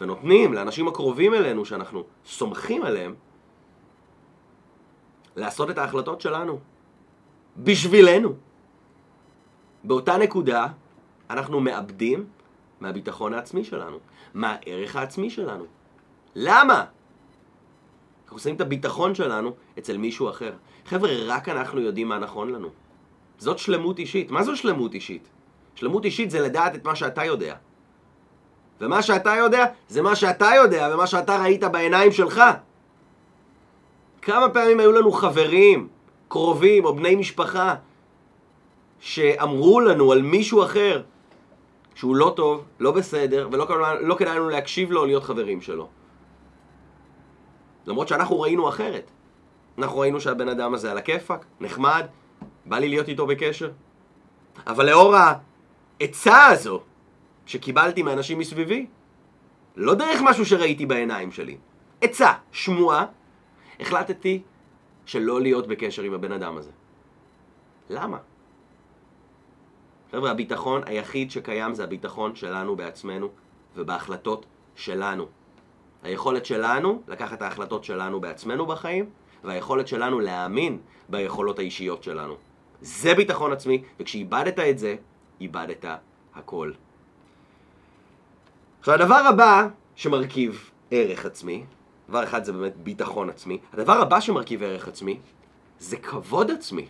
ונותנים 0.01 0.53
לאנשים 0.53 0.89
הקרובים 0.89 1.35
אלינו, 1.35 1.65
שאנחנו 1.65 2.05
סומכים 2.27 2.83
עליהם, 2.83 3.15
לעשות 5.37 5.71
את 5.71 5.79
ההחלטות 5.79 6.21
שלנו. 6.21 6.59
בשבילנו. 7.57 8.33
באותה 9.85 10.17
נקודה 10.17 10.67
אנחנו 11.31 11.61
מאבדים 11.61 12.25
מהביטחון 12.81 13.35
העצמי 13.35 13.65
שלנו, 13.65 13.99
מהערך 14.35 14.97
העצמי 14.97 15.31
שלנו. 15.31 15.65
למה? 16.35 16.85
אנחנו 18.25 18.39
שמים 18.39 18.57
את 18.57 18.61
הביטחון 18.61 19.15
שלנו 19.15 19.53
אצל 19.79 19.97
מישהו 19.97 20.31
אחר. 20.31 20.53
חבר'ה, 20.87 21.11
רק 21.27 21.49
אנחנו 21.49 21.81
יודעים 21.81 22.09
מה 22.09 22.19
נכון 22.19 22.53
לנו. 22.53 22.69
זאת 23.39 23.59
שלמות 23.59 23.99
אישית. 23.99 24.31
מה 24.31 24.43
זו 24.43 24.57
שלמות 24.57 24.95
אישית? 24.95 25.29
שלמות 25.75 26.05
אישית 26.05 26.31
זה 26.31 26.41
לדעת 26.41 26.75
את 26.75 26.85
מה 26.85 26.97
שאתה 26.97 27.25
יודע. 27.25 27.57
ומה 28.81 29.03
שאתה 29.03 29.35
יודע, 29.37 29.67
זה 29.89 30.03
מה 30.03 30.17
שאתה 30.17 30.51
יודע 30.57 30.91
ומה 30.95 31.07
שאתה 31.07 31.43
ראית 31.43 31.65
בעיניים 31.65 32.13
שלך. 32.13 32.43
כמה 34.23 34.49
פעמים 34.49 34.81
היו 34.81 34.93
לנו 34.93 35.13
חברים, 35.13 35.89
קרובים 36.29 36.85
או 36.85 36.97
בני 36.97 37.15
משפחה 37.15 37.75
שאמרו 39.01 39.81
לנו 39.81 40.13
על 40.13 40.23
מישהו 40.23 40.65
אחר 40.65 41.03
שהוא 41.95 42.17
לא 42.17 42.33
טוב, 42.37 42.65
לא 42.81 42.93
בסדר, 42.93 43.49
ולא 43.53 43.67
לא 44.01 44.15
כדאי 44.15 44.37
לנו 44.37 44.49
להקשיב 44.49 44.91
לו 44.91 45.07
להיות 45.07 45.25
חברים 45.25 45.61
שלו. 45.61 45.89
למרות 47.87 48.09
שאנחנו 48.09 48.41
ראינו 48.41 48.69
אחרת. 48.69 49.11
אנחנו 49.79 49.99
ראינו 49.99 50.21
שהבן 50.21 50.49
אדם 50.49 50.75
הזה 50.75 50.91
על 50.91 50.99
הכיפאק, 50.99 51.45
נחמד, 51.61 52.07
בא 52.67 52.79
לי 52.79 52.89
להיות 52.89 53.09
איתו 53.09 53.27
בקשר. 53.27 53.71
אבל 54.67 54.87
לאור 54.87 55.15
העצה 56.01 56.47
הזו 56.47 56.81
שקיבלתי 57.47 58.03
מאנשים 58.03 58.39
מסביבי, 58.39 58.87
לא 59.77 59.95
דרך 59.95 60.21
משהו 60.23 60.47
שראיתי 60.47 60.87
בעיניים 60.87 61.33
שלי, 61.33 61.57
עצה, 62.01 62.33
שמועה, 62.53 63.07
החלטתי 63.83 64.43
שלא 65.07 65.41
להיות 65.41 65.67
בקשר 65.67 66.03
עם 66.03 66.15
הבן 66.15 66.33
אדם 66.33 66.57
הזה. 66.57 66.71
למה? 67.91 68.19
חבר'ה, 70.13 70.31
הביטחון 70.31 70.83
היחיד 70.87 71.31
שקיים 71.31 71.75
זה 71.75 71.85
הביטחון 71.85 72.35
שלנו 72.35 72.77
בעצמנו 72.77 73.29
ובהחלטות 73.77 74.47
שלנו. 74.77 75.27
היכולת 76.03 76.47
שלנו 76.47 77.03
לקחת 77.09 77.33
את 77.33 77.43
ההחלטות 77.43 77.85
שלנו 77.85 78.21
בעצמנו 78.21 78.67
בחיים, 78.67 79.11
והיכולת 79.45 79.89
שלנו 79.89 80.21
להאמין 80.21 80.79
ביכולות 81.09 81.59
האישיות 81.59 82.03
שלנו. 82.03 82.37
זה 82.81 83.15
ביטחון 83.15 83.53
עצמי, 83.53 83.83
וכשאיבדת 84.01 84.59
את 84.59 84.79
זה, 84.79 84.97
איבדת 85.41 85.85
הכל. 86.35 86.73
עכשיו 88.81 88.95
הדבר 88.95 89.15
הבא 89.29 89.69
שמרכיב 89.95 90.71
ערך 90.91 91.27
עצמי, 91.27 91.65
דבר 92.09 92.25
אחד 92.25 92.45
זה 92.45 92.53
באמת 92.53 92.77
ביטחון 92.77 93.31
עצמי, 93.31 93.59
הדבר 93.73 93.93
הבא 93.93 94.21
שמרכיב 94.21 94.63
ערך 94.63 94.89
עצמי 94.89 95.21
זה 95.79 95.97
כבוד 95.97 96.51
עצמי. 96.51 96.87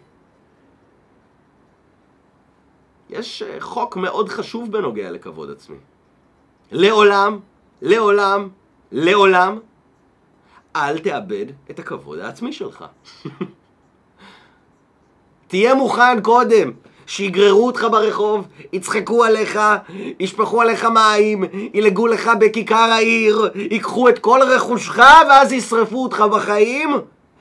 יש 3.11 3.43
אה, 3.43 3.61
חוק 3.61 3.97
מאוד 3.97 4.29
חשוב 4.29 4.73
בנוגע 4.73 5.11
לכבוד 5.11 5.51
עצמי. 5.51 5.77
לעולם, 6.73 7.41
לעולם, 7.83 8.49
לעולם, 8.93 9.59
אל 10.77 10.99
תאבד 10.99 11.47
את 11.71 11.79
הכבוד 11.79 12.19
העצמי 12.19 12.53
שלך. 12.53 12.85
תהיה 15.49 15.75
מוכן 15.75 16.23
קודם, 16.23 16.73
שיגררו 17.13 17.67
אותך 17.67 17.87
ברחוב, 17.91 18.47
יצחקו 18.73 19.25
עליך, 19.25 19.61
ישפכו 20.21 20.61
עליך 20.61 20.85
מים, 20.85 21.45
ילגו 21.75 22.07
לך 22.07 22.31
בכיכר 22.41 22.75
העיר, 22.77 23.51
ייקחו 23.55 24.09
את 24.09 24.19
כל 24.19 24.41
רכושך 24.43 24.99
ואז 25.29 25.53
ישרפו 25.53 26.03
אותך 26.03 26.25
בחיים 26.33 26.91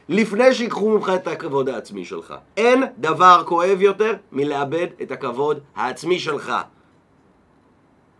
לפני 0.10 0.54
שיקחו 0.54 0.90
ממך 0.90 1.12
את 1.16 1.28
הכבוד 1.28 1.70
העצמי 1.70 2.06
שלך. 2.06 2.34
אין 2.58 2.84
דבר 2.98 3.44
כואב 3.46 3.82
יותר 3.82 4.14
מלאבד 4.32 4.88
את 5.02 5.12
הכבוד 5.12 5.60
העצמי 5.76 6.20
שלך. 6.20 6.54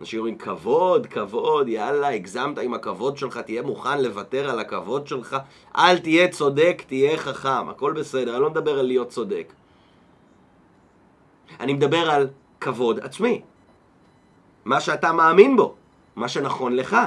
אנשים 0.02 0.20
אומרים 0.20 0.38
כבוד, 0.38 1.08
כבוד, 1.08 1.68
יאללה, 1.68 2.14
הגזמת 2.14 2.58
עם 2.58 2.74
הכבוד 2.74 3.18
שלך, 3.18 3.38
תהיה 3.38 3.62
מוכן 3.62 4.02
לוותר 4.02 4.50
על 4.50 4.60
הכבוד 4.60 5.08
שלך, 5.08 5.38
אל 5.78 5.98
תהיה 5.98 6.28
צודק, 6.28 6.84
תהיה 6.88 7.18
חכם, 7.18 7.70
הכל 7.70 7.94
בסדר, 7.94 8.34
אני 8.34 8.42
לא 8.42 8.50
מדבר 8.50 8.80
על 8.80 8.86
להיות 8.86 9.10
צודק. 9.10 9.54
אני 11.60 11.74
מדבר 11.74 12.12
על 12.12 12.30
כבוד 12.62 13.00
עצמי. 13.00 13.42
מה 14.66 14.80
שאתה 14.80 15.14
מאמין 15.14 15.58
בו, 15.58 15.76
מה 16.16 16.28
שנכון 16.28 16.76
לך. 16.76 16.98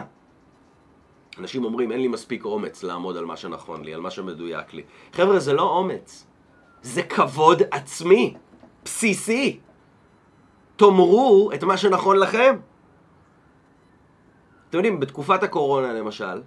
אנשים 1.39 1.65
אומרים, 1.65 1.93
אין 1.93 2.01
לי 2.01 2.09
מספיק 2.09 2.45
אומץ 2.45 2.83
לעמוד 2.83 3.17
על 3.17 3.25
מה 3.25 3.37
שנכון 3.37 3.85
לי, 3.85 3.95
על 3.95 4.01
מה 4.01 4.11
שמדויק 4.11 4.75
לי. 4.75 4.83
חבר'ה, 5.13 5.39
זה 5.39 5.53
לא 5.53 5.63
אומץ. 5.63 6.27
זה 6.83 7.03
כבוד 7.03 7.63
עצמי, 7.71 8.35
בסיסי. 8.85 9.59
תאמרו 10.77 11.51
את 11.55 11.65
מה 11.65 11.77
שנכון 11.77 12.17
לכם. 12.17 12.57
אתם 14.69 14.79
יודעים, 14.79 15.01
בתקופת 15.01 15.43
הקורונה 15.43 15.93
למשל, 15.93 16.43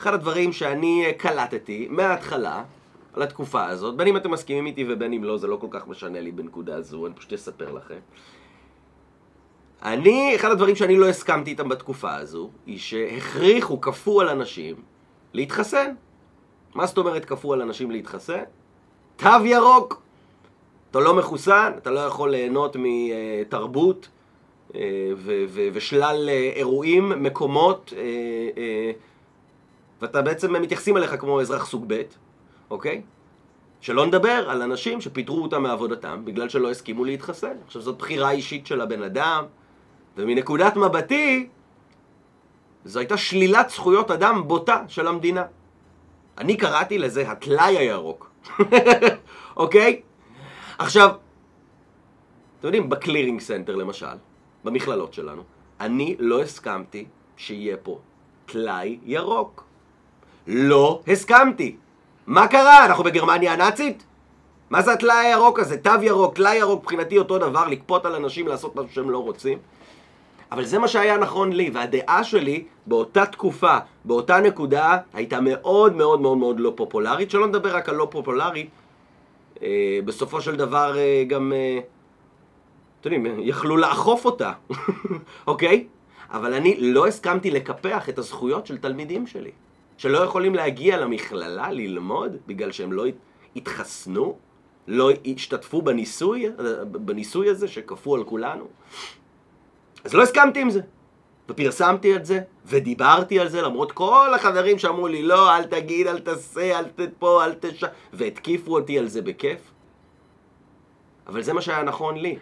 אחד 0.00 0.14
הדברים 0.14 0.52
שאני 0.52 1.12
קלטתי 1.18 1.88
מההתחלה, 1.90 2.64
על 3.12 3.22
התקופה 3.22 3.66
הזאת, 3.66 3.96
בין 3.96 4.08
אם 4.08 4.16
אתם 4.16 4.30
מסכימים 4.30 4.66
איתי 4.66 4.84
ובין 4.88 5.12
אם 5.12 5.24
לא, 5.24 5.38
זה 5.38 5.46
לא 5.46 5.56
כל 5.56 5.66
כך 5.70 5.86
משנה 5.86 6.20
לי 6.20 6.32
בנקודה 6.32 6.76
הזו, 6.76 7.06
אני 7.06 7.14
פשוט 7.14 7.32
אספר 7.32 7.72
לכם. 7.72 7.98
אני, 9.82 10.36
אחד 10.36 10.50
הדברים 10.50 10.76
שאני 10.76 10.96
לא 10.96 11.08
הסכמתי 11.08 11.50
איתם 11.50 11.68
בתקופה 11.68 12.14
הזו, 12.14 12.50
היא 12.66 12.78
שהכריחו, 12.78 13.80
כפו 13.80 14.20
על 14.20 14.28
אנשים 14.28 14.76
להתחסן. 15.32 15.94
מה 16.74 16.86
זאת 16.86 16.98
אומרת 16.98 17.24
כפו 17.24 17.52
על 17.52 17.62
אנשים 17.62 17.90
להתחסן? 17.90 18.42
תו 19.16 19.28
ירוק. 19.44 20.02
אתה 20.90 21.00
לא 21.00 21.14
מחוסן, 21.14 21.72
אתה 21.76 21.90
לא 21.90 22.00
יכול 22.00 22.30
ליהנות 22.30 22.76
מתרבות 22.78 24.08
אה, 24.74 24.80
ושלל 25.72 26.28
אה, 26.28 26.52
אירועים, 26.54 27.22
מקומות, 27.22 27.92
אה, 27.96 28.92
ואתה 30.02 30.22
בעצם 30.22 30.62
מתייחסים 30.62 30.96
אליך 30.96 31.14
כמו 31.20 31.40
אזרח 31.40 31.66
סוג 31.66 31.84
ב'. 31.86 32.02
אוקיי? 32.72 33.02
שלא 33.80 34.06
נדבר 34.06 34.50
על 34.50 34.62
אנשים 34.62 35.00
שפיטרו 35.00 35.42
אותם 35.42 35.62
מעבודתם 35.62 36.24
בגלל 36.24 36.48
שלא 36.48 36.70
הסכימו 36.70 37.04
להתחסן. 37.04 37.56
עכשיו 37.66 37.82
זאת 37.82 37.98
בחירה 37.98 38.30
אישית 38.30 38.66
של 38.66 38.80
הבן 38.80 39.02
אדם, 39.02 39.44
ומנקודת 40.16 40.76
מבטי 40.76 41.48
זו 42.84 42.98
הייתה 42.98 43.16
שלילת 43.16 43.70
זכויות 43.70 44.10
אדם 44.10 44.42
בוטה 44.48 44.84
של 44.88 45.08
המדינה. 45.08 45.44
אני 46.38 46.56
קראתי 46.56 46.98
לזה 46.98 47.30
הטלאי 47.30 47.78
הירוק, 47.78 48.30
אוקיי? 49.62 50.00
עכשיו, 50.78 51.10
אתם 52.58 52.66
יודעים, 52.66 52.88
ב 52.88 52.94
Clearing 52.94 53.40
Center 53.40 53.76
למשל, 53.76 54.16
במכללות 54.64 55.14
שלנו, 55.14 55.42
אני 55.80 56.16
לא 56.18 56.42
הסכמתי 56.42 57.04
שיהיה 57.36 57.76
פה 57.76 57.98
טלאי 58.46 58.98
ירוק. 59.04 59.64
לא 60.46 61.00
הסכמתי. 61.08 61.76
מה 62.26 62.48
קרה? 62.48 62.84
אנחנו 62.84 63.04
בגרמניה 63.04 63.52
הנאצית? 63.52 64.04
מה 64.70 64.82
זה 64.82 64.92
הטלאי 64.92 65.26
הירוק 65.26 65.58
הזה? 65.58 65.76
תו 65.76 65.90
ירוק, 66.02 66.34
טלאי 66.34 66.56
ירוק, 66.56 66.82
מבחינתי 66.82 67.18
אותו 67.18 67.38
דבר, 67.38 67.68
לכפות 67.68 68.06
על 68.06 68.14
אנשים 68.14 68.48
לעשות 68.48 68.76
משהו 68.76 68.92
שהם 68.92 69.10
לא 69.10 69.18
רוצים. 69.18 69.58
אבל 70.52 70.64
זה 70.64 70.78
מה 70.78 70.88
שהיה 70.88 71.16
נכון 71.16 71.52
לי, 71.52 71.70
והדעה 71.74 72.24
שלי 72.24 72.64
באותה 72.86 73.26
תקופה, 73.26 73.78
באותה 74.04 74.40
נקודה, 74.40 74.98
הייתה 75.12 75.40
מאוד 75.40 75.96
מאוד 75.96 76.20
מאוד 76.20 76.38
מאוד 76.38 76.60
לא 76.60 76.72
פופולרית, 76.76 77.30
שלא 77.30 77.46
נדבר 77.46 77.76
רק 77.76 77.88
על 77.88 77.94
לא 77.94 78.08
פופולרית, 78.10 78.70
אה, 79.62 79.98
בסופו 80.04 80.40
של 80.40 80.56
דבר 80.56 80.98
אה, 80.98 81.24
גם, 81.28 81.52
אה, 81.52 81.78
אתם 83.00 83.12
יודעים, 83.12 83.40
יכלו 83.48 83.76
לאכוף 83.76 84.24
אותה, 84.24 84.52
אוקיי? 85.46 85.86
אבל 86.30 86.54
אני 86.54 86.76
לא 86.80 87.06
הסכמתי 87.06 87.50
לקפח 87.50 88.08
את 88.08 88.18
הזכויות 88.18 88.66
של 88.66 88.78
תלמידים 88.78 89.26
שלי, 89.26 89.50
שלא 89.96 90.18
יכולים 90.18 90.54
להגיע 90.54 90.96
למכללה 90.96 91.72
ללמוד 91.72 92.36
בגלל 92.46 92.72
שהם 92.72 92.92
לא 92.92 93.04
התחסנו, 93.56 94.36
לא 94.88 95.10
השתתפו 95.26 95.82
בניסוי, 95.82 96.46
בניסוי 96.90 97.48
הזה 97.48 97.68
שכפו 97.68 98.14
על 98.14 98.24
כולנו. 98.24 98.64
אז 100.04 100.14
לא 100.14 100.22
הסכמתי 100.22 100.60
עם 100.60 100.70
זה. 100.70 100.80
ופרסמתי 101.48 102.16
את 102.16 102.26
זה, 102.26 102.40
ודיברתי 102.66 103.40
על 103.40 103.48
זה, 103.48 103.62
למרות 103.62 103.92
כל 103.92 104.34
החברים 104.34 104.78
שאמרו 104.78 105.08
לי, 105.08 105.22
לא, 105.22 105.56
אל 105.56 105.64
תגיד, 105.64 106.06
אל 106.06 106.18
תעשה, 106.18 106.78
אל 106.78 106.84
תפה, 106.84 107.44
אל 107.44 107.54
תש... 107.60 107.84
והתקיפו 108.12 108.78
אותי 108.78 108.98
על 108.98 109.08
זה 109.08 109.22
בכיף. 109.22 109.60
אבל 111.26 111.42
זה 111.42 111.52
מה 111.52 111.60
שהיה 111.60 111.82
נכון 111.82 112.16
לי. 112.16 112.38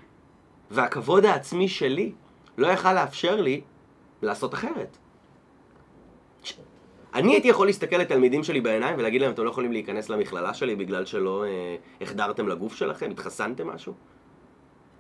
והכבוד 0.71 1.25
העצמי 1.25 1.69
שלי 1.69 2.13
לא 2.59 2.67
יכל 2.67 2.93
לאפשר 2.93 3.41
לי 3.41 3.61
לעשות 4.23 4.55
אחרת. 4.55 4.97
אני 7.15 7.33
הייתי 7.33 7.49
יכול 7.49 7.67
להסתכל 7.67 7.97
לתלמידים 7.97 8.45
שלי 8.45 8.61
בעיניים 8.61 8.99
ולהגיד 8.99 9.21
להם, 9.21 9.31
אתם 9.33 9.45
לא 9.45 9.51
יכולים 9.51 9.73
להיכנס 9.73 10.09
למכללה 10.09 10.55
שלי 10.55 10.77
בגלל 10.77 11.05
שלא 11.05 11.45
אה, 11.45 11.77
החדרתם 12.01 12.49
לגוף 12.49 12.75
שלכם, 12.75 13.11
התחסנתם 13.11 13.69
משהו? 13.69 13.93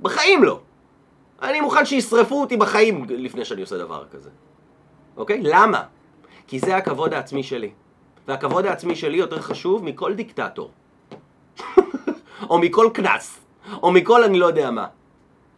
בחיים 0.01 0.44
לא. 0.44 0.61
אני 1.42 1.61
מוכן 1.61 1.87
שישרפו 1.87 2.40
אותי 2.40 2.57
בחיים 2.57 3.05
לפני 3.09 3.44
שאני 3.44 3.61
עושה 3.61 3.79
דבר 3.79 4.05
כזה. 4.11 4.31
אוקיי? 5.16 5.40
למה? 5.42 5.83
כי 6.46 6.59
זה 6.59 6.77
הכבוד 6.77 7.14
העצמי 7.14 7.42
שלי. 7.42 7.70
והכבוד 8.29 8.66
העצמי 8.66 8.96
שלי 8.96 9.18
יותר 9.18 9.40
חשוב 9.40 9.85
מכל 9.85 10.14
דיקטטור. 10.14 10.70
או 12.51 12.59
מכל 12.59 12.90
קנס. 12.94 13.40
או 13.83 13.92
מכל 13.92 14.25
אני 14.25 14.38
לא 14.38 14.46
יודע 14.46 14.70
מה. 14.70 14.87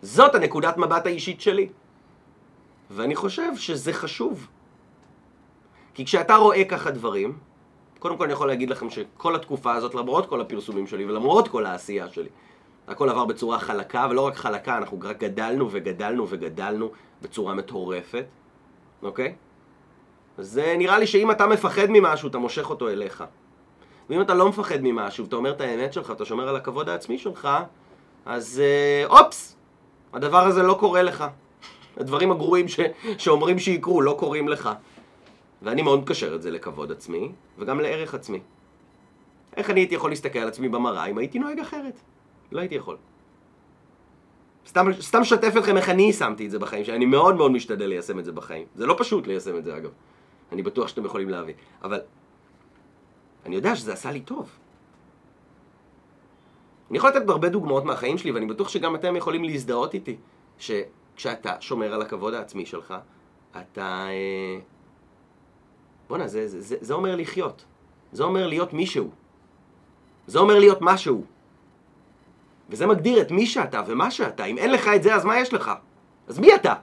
זאת 0.03 0.35
הנקודת 0.35 0.77
מבט 0.77 1.07
האישית 1.07 1.41
שלי. 1.41 1.69
ואני 2.91 3.17
חושב 3.17 3.57
שזה 3.57 3.93
חשוב. 3.93 4.47
כי 5.95 6.05
כשאתה 6.05 6.37
רואה 6.37 6.65
ככה 6.65 6.91
דברים, 6.91 7.39
קודם 7.99 8.17
כל 8.17 8.25
אני 8.25 8.33
יכול 8.33 8.49
להגיד 8.49 8.71
לכם 8.71 8.91
שכל 8.91 9.35
התקופה 9.35 9.75
הזאת, 9.75 9.95
למרות 9.95 10.27
כל 10.29 10.41
הפרסומים 10.41 10.87
שלי 10.87 11.05
ולמרות 11.05 11.49
כל 11.49 11.67
העשייה 11.67 12.09
שלי, 12.09 12.29
הכל 12.89 13.09
עבר 13.09 13.25
בצורה 13.25 13.59
חלקה, 13.59 14.07
ולא 14.11 14.27
רק 14.27 14.37
חלקה, 14.37 14.77
אנחנו 14.77 14.99
רק 15.03 15.19
גדלנו 15.19 15.69
וגדלנו 15.71 16.27
וגדלנו 16.29 16.91
בצורה 17.23 17.55
מטורפת, 17.55 18.25
אוקיי? 19.03 19.35
אז 20.39 20.61
נראה 20.79 20.99
לי 20.99 21.07
שאם 21.07 21.31
אתה 21.31 21.47
מפחד 21.47 21.87
ממשהו, 21.89 22.29
אתה 22.29 22.39
מושך 22.39 22.71
אותו 22.71 22.89
אליך. 22.89 23.25
ואם 24.11 24.21
אתה 24.21 24.35
לא 24.35 24.49
מפחד 24.49 24.79
ממשהו, 24.83 25.25
ואתה 25.25 25.37
אומר 25.37 25.51
את 25.51 25.61
האמת 25.61 25.93
שלך, 25.93 26.11
אתה 26.11 26.25
שומר 26.25 26.49
על 26.49 26.57
הכבוד 26.57 26.89
העצמי 26.89 27.19
שלך, 27.19 27.49
אז 28.27 28.63
אה, 28.65 29.07
אופס, 29.07 29.57
הדבר 30.13 30.47
הזה 30.47 30.63
לא 30.63 30.77
קורה 30.81 31.03
לך. 31.03 31.25
הדברים 31.97 32.31
הגרועים 32.31 32.69
ש, 32.69 32.81
שאומרים 33.19 33.59
שיקרו 33.59 34.03
לא 34.03 34.17
קורים 34.19 34.49
לך. 34.49 34.71
ואני 35.63 35.83
מאוד 35.83 36.01
מקשר 36.01 36.35
את 36.35 36.43
זה 36.43 36.51
לכבוד 36.51 36.93
עצמי, 36.93 37.33
וגם 37.59 37.81
לערך 37.81 38.15
עצמי. 38.15 38.41
איך 39.57 39.71
אני 39.71 39.81
הייתי 39.81 39.95
יכול 39.95 40.11
להסתכל 40.11 40.39
על 40.39 40.49
עצמי 40.49 40.69
במראה 40.69 41.07
אם 41.07 41.19
הייתי 41.19 41.39
נוהג 41.39 41.61
אחרת? 41.61 42.01
לא 42.53 42.61
הייתי 42.61 42.75
יכול. 42.75 42.97
סתם, 44.67 44.87
סתם 45.01 45.25
שתף 45.25 45.53
אתכם 45.59 45.77
איך 45.77 45.89
אני 45.89 46.03
יישמתי 46.03 46.47
את 46.47 46.51
זה 46.51 46.59
בחיים 46.59 46.85
שאני 46.85 47.07
מאוד 47.07 47.37
מאוד 47.37 47.53
משתדל 47.53 47.87
ליישם 47.87 48.19
את 48.19 48.25
זה 48.25 48.33
בחיים. 48.33 48.67
זה 48.75 48.87
לא 48.87 48.95
פשוט 48.99 49.27
ליישם 49.27 49.57
את 49.59 49.65
זה 49.65 49.77
אגב. 49.77 49.91
אני 50.53 50.63
בטוח 50.63 50.89
שאתם 50.89 51.05
יכולים 51.05 51.29
להביא. 51.29 51.55
אבל 51.83 52.01
אני 53.47 53.55
יודע 53.55 53.77
שזה 53.77 53.93
עשה 53.93 54.11
לי 54.11 54.21
טוב. 54.21 54.51
אני 56.91 56.99
יכול 56.99 57.11
לתת 57.11 57.29
הרבה 57.29 57.49
דוגמאות 57.49 57.85
מהחיים 57.85 58.19
שלי, 58.19 58.31
ואני 58.33 58.47
בטוח 58.47 58.69
שגם 58.69 58.95
אתם 58.95 59.17
יכולים 59.17 59.45
להזדהות 59.45 59.95
איתי, 59.95 60.17
שכשאתה 60.59 61.55
שומר 61.61 61.95
על 61.95 62.03
הכבוד 62.03 62.35
העצמי 62.35 62.67
שלך, 62.67 62.95
אתה... 63.61 64.07
בואנה, 66.13 66.29
זה, 66.29 66.49
זה, 66.49 66.61
זה, 66.61 66.77
זה 66.81 66.95
אומר 66.95 67.17
לחיות. 67.17 67.65
זה 68.13 68.23
אומר 68.23 68.47
להיות 68.47 68.73
מישהו. 68.73 69.11
זה 70.27 70.39
אומר 70.39 70.59
להיות 70.59 70.79
משהו. 70.81 71.25
וזה 72.71 72.87
מגדיר 72.87 73.21
את 73.21 73.31
מי 73.31 73.47
שאתה 73.47 73.81
ומה 73.87 74.11
שאתה. 74.11 74.45
אם 74.45 74.59
אין 74.59 74.73
לך 74.73 74.89
את 74.97 75.03
זה, 75.03 75.15
אז 75.15 75.25
מה 75.25 75.41
יש 75.41 75.55
לך? 75.55 75.73
אז 76.29 76.39
מי 76.39 76.55
אתה? 76.55 76.75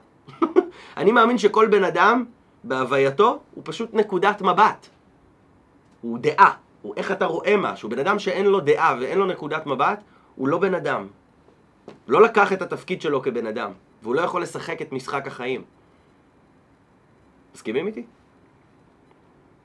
אני 0.96 1.12
מאמין 1.12 1.38
שכל 1.38 1.66
בן 1.70 1.84
אדם, 1.84 2.24
בהווייתו, 2.64 3.38
הוא 3.54 3.62
פשוט 3.66 3.94
נקודת 3.94 4.42
מבט. 4.42 4.88
הוא 6.00 6.18
דעה. 6.18 6.54
הוא 6.82 6.94
איך 6.96 7.12
אתה 7.12 7.26
רואה 7.26 7.56
משהו. 7.56 7.88
בן 7.88 7.98
אדם 7.98 8.18
שאין 8.18 8.46
לו 8.46 8.60
דעה 8.60 8.96
ואין 9.00 9.18
לו 9.18 9.26
נקודת 9.26 9.66
מבט, 9.66 10.00
הוא 10.34 10.48
לא 10.48 10.58
בן 10.58 10.74
אדם. 10.74 11.06
הוא 11.86 11.94
לא 12.08 12.22
לקח 12.22 12.52
את 12.52 12.62
התפקיד 12.62 13.02
שלו 13.02 13.22
כבן 13.22 13.46
אדם, 13.46 13.70
והוא 14.02 14.14
לא 14.14 14.20
יכול 14.20 14.42
לשחק 14.42 14.82
את 14.82 14.92
משחק 14.92 15.26
החיים. 15.26 15.62
מסכימים 17.54 17.86
איתי? 17.86 18.04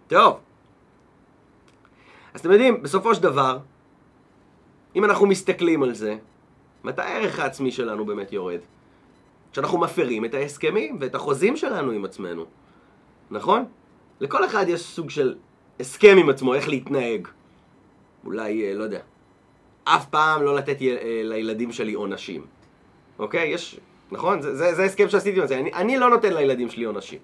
טוב. 0.08 0.40
אז 2.34 2.40
אתם 2.40 2.52
יודעים, 2.52 2.82
בסופו 2.82 3.16
של 3.16 3.22
דבר, 3.22 3.60
אם 4.96 5.06
אנחנו 5.06 5.26
מסתכלים 5.26 5.84
על 5.84 5.94
זה, 5.94 6.18
מתי 6.84 7.02
הערך 7.02 7.40
העצמי 7.40 7.72
שלנו 7.72 8.06
באמת 8.06 8.34
יורד? 8.34 8.60
כשאנחנו 9.52 9.78
מפרים 9.78 10.26
את 10.26 10.34
ההסכמים 10.34 10.98
ואת 11.00 11.16
החוזים 11.16 11.58
שלנו 11.58 11.92
עם 11.92 12.06
עצמנו, 12.06 12.46
נכון? 13.32 13.66
לכל 14.20 14.46
אחד 14.46 14.66
יש 14.70 14.82
סוג 14.82 15.10
של 15.10 15.36
הסכם 15.80 16.18
עם 16.20 16.30
עצמו, 16.30 16.54
איך 16.54 16.70
להתנהג. 16.70 17.28
אולי, 18.26 18.64
אה, 18.64 18.74
לא 18.74 18.84
יודע, 18.84 19.00
אף 19.84 20.06
פעם 20.06 20.44
לא 20.44 20.56
לתת 20.56 20.82
י... 20.82 20.92
אה, 20.92 21.22
לילדים 21.24 21.72
שלי 21.72 21.94
עונשים. 21.94 22.46
אוקיי? 23.20 23.48
יש, 23.48 23.80
נכון? 24.12 24.42
זה, 24.42 24.56
זה, 24.56 24.74
זה 24.74 24.84
הסכם 24.84 25.10
שעשיתי 25.10 25.42
עם 25.42 25.48
זה. 25.48 25.60
אני, 25.60 25.74
אני 25.74 25.98
לא 25.98 26.10
נותן 26.10 26.34
לילדים 26.34 26.70
שלי 26.70 26.84
עונשים. 26.84 27.20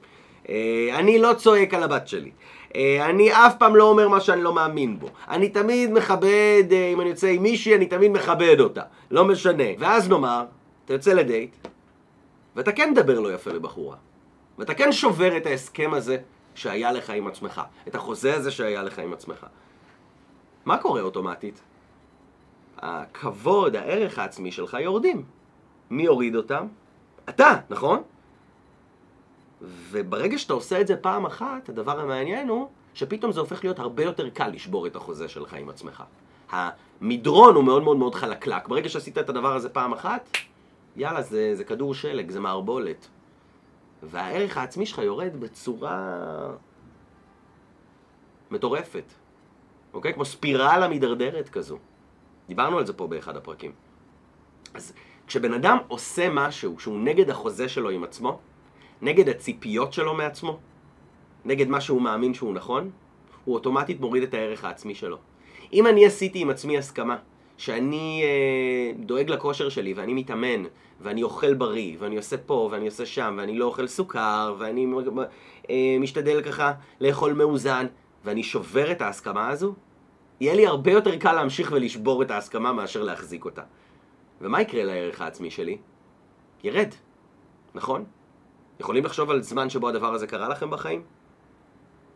אה, 0.50 0.90
אני 0.94 1.20
לא 1.20 1.34
צועק 1.34 1.74
על 1.74 1.84
הבת 1.84 2.08
שלי. 2.08 2.32
אה, 2.76 3.10
אני 3.10 3.32
אף 3.32 3.56
פעם 3.58 3.76
לא 3.76 3.84
אומר 3.90 4.08
מה 4.08 4.22
שאני 4.22 4.42
לא 4.42 4.54
מאמין 4.54 5.00
בו. 5.00 5.08
אני 5.28 5.50
תמיד 5.50 5.92
מכבד, 5.92 6.64
אה, 6.72 6.90
אם 6.94 7.02
אני 7.02 7.10
יוצא 7.10 7.28
עם 7.28 7.44
מישהי, 7.44 7.76
אני 7.76 7.86
תמיד 7.86 8.12
מכבד 8.12 8.60
אותה. 8.60 8.82
לא 9.12 9.26
משנה. 9.26 9.64
ואז 9.80 10.10
נאמר, 10.10 10.46
אתה 10.86 10.94
יוצא 10.94 11.14
לדייט, 11.14 11.56
ואתה 12.56 12.72
כן 12.72 12.92
מדבר 12.92 13.20
לא 13.20 13.34
יפה 13.34 13.52
לבחורה. 13.52 13.96
ואתה 14.58 14.74
כן 14.74 14.92
שובר 14.92 15.38
את 15.38 15.46
ההסכם 15.46 15.94
הזה 15.94 16.18
שהיה 16.56 16.92
לך 16.92 17.10
עם 17.10 17.28
עצמך. 17.28 17.62
את 17.88 17.96
החוזה 17.96 18.36
הזה 18.36 18.52
שהיה 18.52 18.84
לך 18.84 19.00
עם 19.00 19.14
עצמך. 19.14 19.46
מה 20.66 20.78
קורה 20.78 21.02
אוטומטית? 21.02 21.62
הכבוד, 22.78 23.76
הערך 23.76 24.20
העצמי 24.20 24.52
שלך 24.52 24.78
יורדים. 24.82 25.24
מי 25.90 26.04
יוריד 26.04 26.36
אותם? 26.36 26.66
אתה, 27.30 27.56
נכון? 27.70 28.02
וברגע 29.62 30.38
שאתה 30.38 30.54
עושה 30.54 30.82
את 30.82 30.88
זה 30.88 30.96
פעם 30.96 31.26
אחת, 31.26 31.70
הדבר 31.70 32.00
המעניין 32.00 32.50
הוא 32.50 32.68
שפתאום 32.94 33.32
זה 33.32 33.40
הופך 33.40 33.64
להיות 33.64 33.80
הרבה 33.80 34.04
יותר 34.04 34.30
קל 34.30 34.48
לשבור 34.48 34.88
את 34.88 34.96
החוזה 34.96 35.28
שלך 35.28 35.54
עם 35.54 35.70
עצמך. 35.70 36.04
המדרון 36.52 37.56
הוא 37.56 37.64
מאוד 37.64 37.84
מאוד 37.84 37.98
מאוד 37.98 38.16
חלקלק. 38.16 38.68
ברגע 38.68 38.90
שעשית 38.90 39.18
את 39.18 39.30
הדבר 39.30 39.56
הזה 39.56 39.70
פעם 39.70 39.94
אחת, 39.94 40.30
יאללה, 40.96 41.22
זה, 41.22 41.56
זה 41.56 41.64
כדור 41.64 41.94
שלג, 41.94 42.32
זה 42.32 42.40
מערבולת. 42.40 43.08
והערך 44.04 44.58
העצמי 44.58 44.86
שלך 44.86 44.98
יורד 44.98 45.40
בצורה 45.40 46.18
מטורפת. 48.52 49.14
אוקיי? 49.94 50.14
כמו 50.14 50.26
ספירלה 50.26 50.88
מידרדרת 50.88 51.50
כזו. 51.50 51.78
דיברנו 52.48 52.78
על 52.78 52.86
זה 52.86 52.94
פה 52.94 53.08
באחד 53.08 53.38
הפרקים. 53.38 53.72
אז 54.74 54.94
כשבן 55.28 55.54
אדם 55.54 55.78
עושה 55.88 56.30
משהו 56.30 56.80
שהוא 56.80 57.00
נגד 57.00 57.30
החוזה 57.30 57.70
שלו 57.70 57.90
עם 57.90 58.04
עצמו, 58.04 58.40
נגד 59.02 59.30
הציפיות 59.30 59.94
שלו 59.94 60.14
מעצמו, 60.14 60.60
נגד 61.46 61.68
מה 61.68 61.82
שהוא 61.82 62.02
מאמין 62.02 62.34
שהוא 62.34 62.54
נכון, 62.54 62.90
הוא 63.46 63.56
אוטומטית 63.56 64.00
מוריד 64.00 64.24
את 64.24 64.34
הערך 64.34 64.64
העצמי 64.64 64.96
שלו. 64.96 65.18
אם 65.74 65.88
אני 65.88 66.06
עשיתי 66.06 66.40
עם 66.40 66.50
עצמי 66.50 66.78
הסכמה 66.78 67.18
שאני 67.58 68.24
אה, 68.24 69.04
דואג 69.06 69.30
לכושר 69.30 69.70
שלי 69.70 69.94
ואני 69.94 70.14
מתאמן 70.14 70.64
ואני 71.02 71.24
אוכל 71.24 71.54
בריא 71.54 71.96
ואני 72.00 72.18
עושה 72.18 72.38
פה 72.38 72.70
ואני 72.72 72.86
עושה 72.86 73.06
שם 73.06 73.36
ואני 73.38 73.58
לא 73.58 73.66
אוכל 73.66 73.88
סוכר 73.88 74.56
ואני 74.60 74.88
אה, 75.70 75.98
משתדל 76.00 76.42
ככה 76.42 76.74
לאכול 77.02 77.34
מאוזן 77.34 77.86
ואני 78.26 78.44
שובר 78.44 78.92
את 78.92 79.02
ההסכמה 79.02 79.50
הזו, 79.50 79.74
יהיה 80.40 80.56
לי 80.56 80.68
הרבה 80.68 80.92
יותר 80.92 81.18
קל 81.18 81.34
להמשיך 81.34 81.72
ולשבור 81.72 82.22
את 82.22 82.32
ההסכמה 82.32 82.74
מאשר 82.74 83.04
להחזיק 83.04 83.46
אותה. 83.46 83.62
ומה 84.42 84.62
יקרה 84.62 84.84
לערך 84.84 85.22
העצמי 85.22 85.52
שלי? 85.52 85.78
ירד, 86.64 86.90
נכון? 87.76 88.06
יכולים 88.80 89.06
לחשוב 89.06 89.30
על 89.30 89.42
זמן 89.42 89.70
שבו 89.70 89.90
הדבר 89.90 90.14
הזה 90.14 90.28
קרה 90.28 90.50
לכם 90.50 90.70
בחיים? 90.70 91.04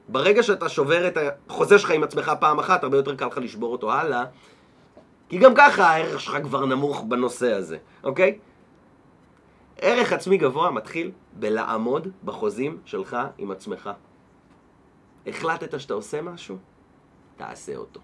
ברגע 0.09 0.43
שאתה 0.43 0.69
שובר 0.69 1.07
את 1.07 1.17
החוזה 1.47 1.79
שלך 1.79 1.91
עם 1.91 2.03
עצמך 2.03 2.31
פעם 2.39 2.59
אחת, 2.59 2.83
הרבה 2.83 2.97
יותר 2.97 3.15
קל 3.15 3.25
לך 3.25 3.37
לשבור 3.37 3.71
אותו 3.71 3.93
הלאה, 3.93 4.25
כי 5.29 5.37
גם 5.37 5.53
ככה 5.55 5.83
הערך 5.83 6.21
שלך 6.21 6.37
כבר 6.43 6.65
נמוך 6.65 7.03
בנושא 7.03 7.53
הזה, 7.53 7.77
אוקיי? 8.03 8.39
ערך 9.77 10.13
עצמי 10.13 10.37
גבוה 10.37 10.71
מתחיל 10.71 11.11
בלעמוד 11.33 12.07
בחוזים 12.23 12.79
שלך 12.85 13.17
עם 13.37 13.51
עצמך. 13.51 13.89
החלטת 15.27 15.79
שאתה 15.79 15.93
עושה 15.93 16.21
משהו? 16.21 16.57
תעשה 17.37 17.75
אותו. 17.75 17.99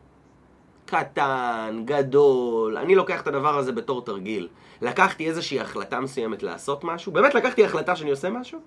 קטן, 0.92 1.82
גדול, 1.86 2.78
אני 2.78 2.96
לוקח 2.96 3.22
את 3.22 3.28
הדבר 3.28 3.58
הזה 3.58 3.72
בתור 3.72 4.02
תרגיל. 4.02 4.48
לקחתי 4.82 5.28
איזושהי 5.28 5.60
החלטה 5.60 6.00
מסוימת 6.00 6.44
לעשות 6.44 6.84
משהו, 6.84 7.12
באמת 7.12 7.36
לקחתי 7.36 7.66
החלטה 7.66 7.96
שאני 7.96 8.12
עושה 8.12 8.30
משהו, 8.30 8.60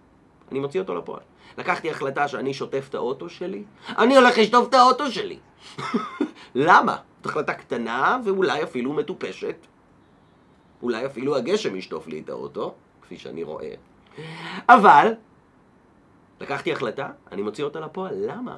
אני 0.51 0.61
מוציא 0.61 0.81
אותו 0.81 0.95
לפועל. 0.95 1.21
לקחתי 1.59 1.91
החלטה 1.91 2.29
שאני 2.29 2.55
שוטף 2.55 2.87
את 2.91 2.95
האוטו 2.95 3.29
שלי, 3.29 3.65
אני 3.89 4.17
הולך 4.17 4.39
לשטוף 4.39 4.69
את 4.69 4.75
האוטו 4.75 5.11
שלי. 5.11 5.39
למה? 6.55 6.97
זו 7.25 7.31
החלטה 7.31 7.55
קטנה 7.55 8.19
ואולי 8.25 8.63
אפילו 8.63 8.93
מטופשת. 8.93 9.57
אולי 10.83 11.07
אפילו 11.07 11.37
הגשם 11.37 11.77
ישטוף 11.77 12.07
לי 12.07 12.21
את 12.21 12.29
האוטו, 12.29 12.75
כפי 13.03 13.19
שאני 13.19 13.43
רואה. 13.43 13.75
אבל, 14.69 15.13
לקחתי 16.41 16.73
החלטה, 16.73 17.09
אני 17.33 17.43
מוציא 17.43 17.65
אותה 17.65 17.81
לפועל. 17.81 18.15
למה? 18.19 18.57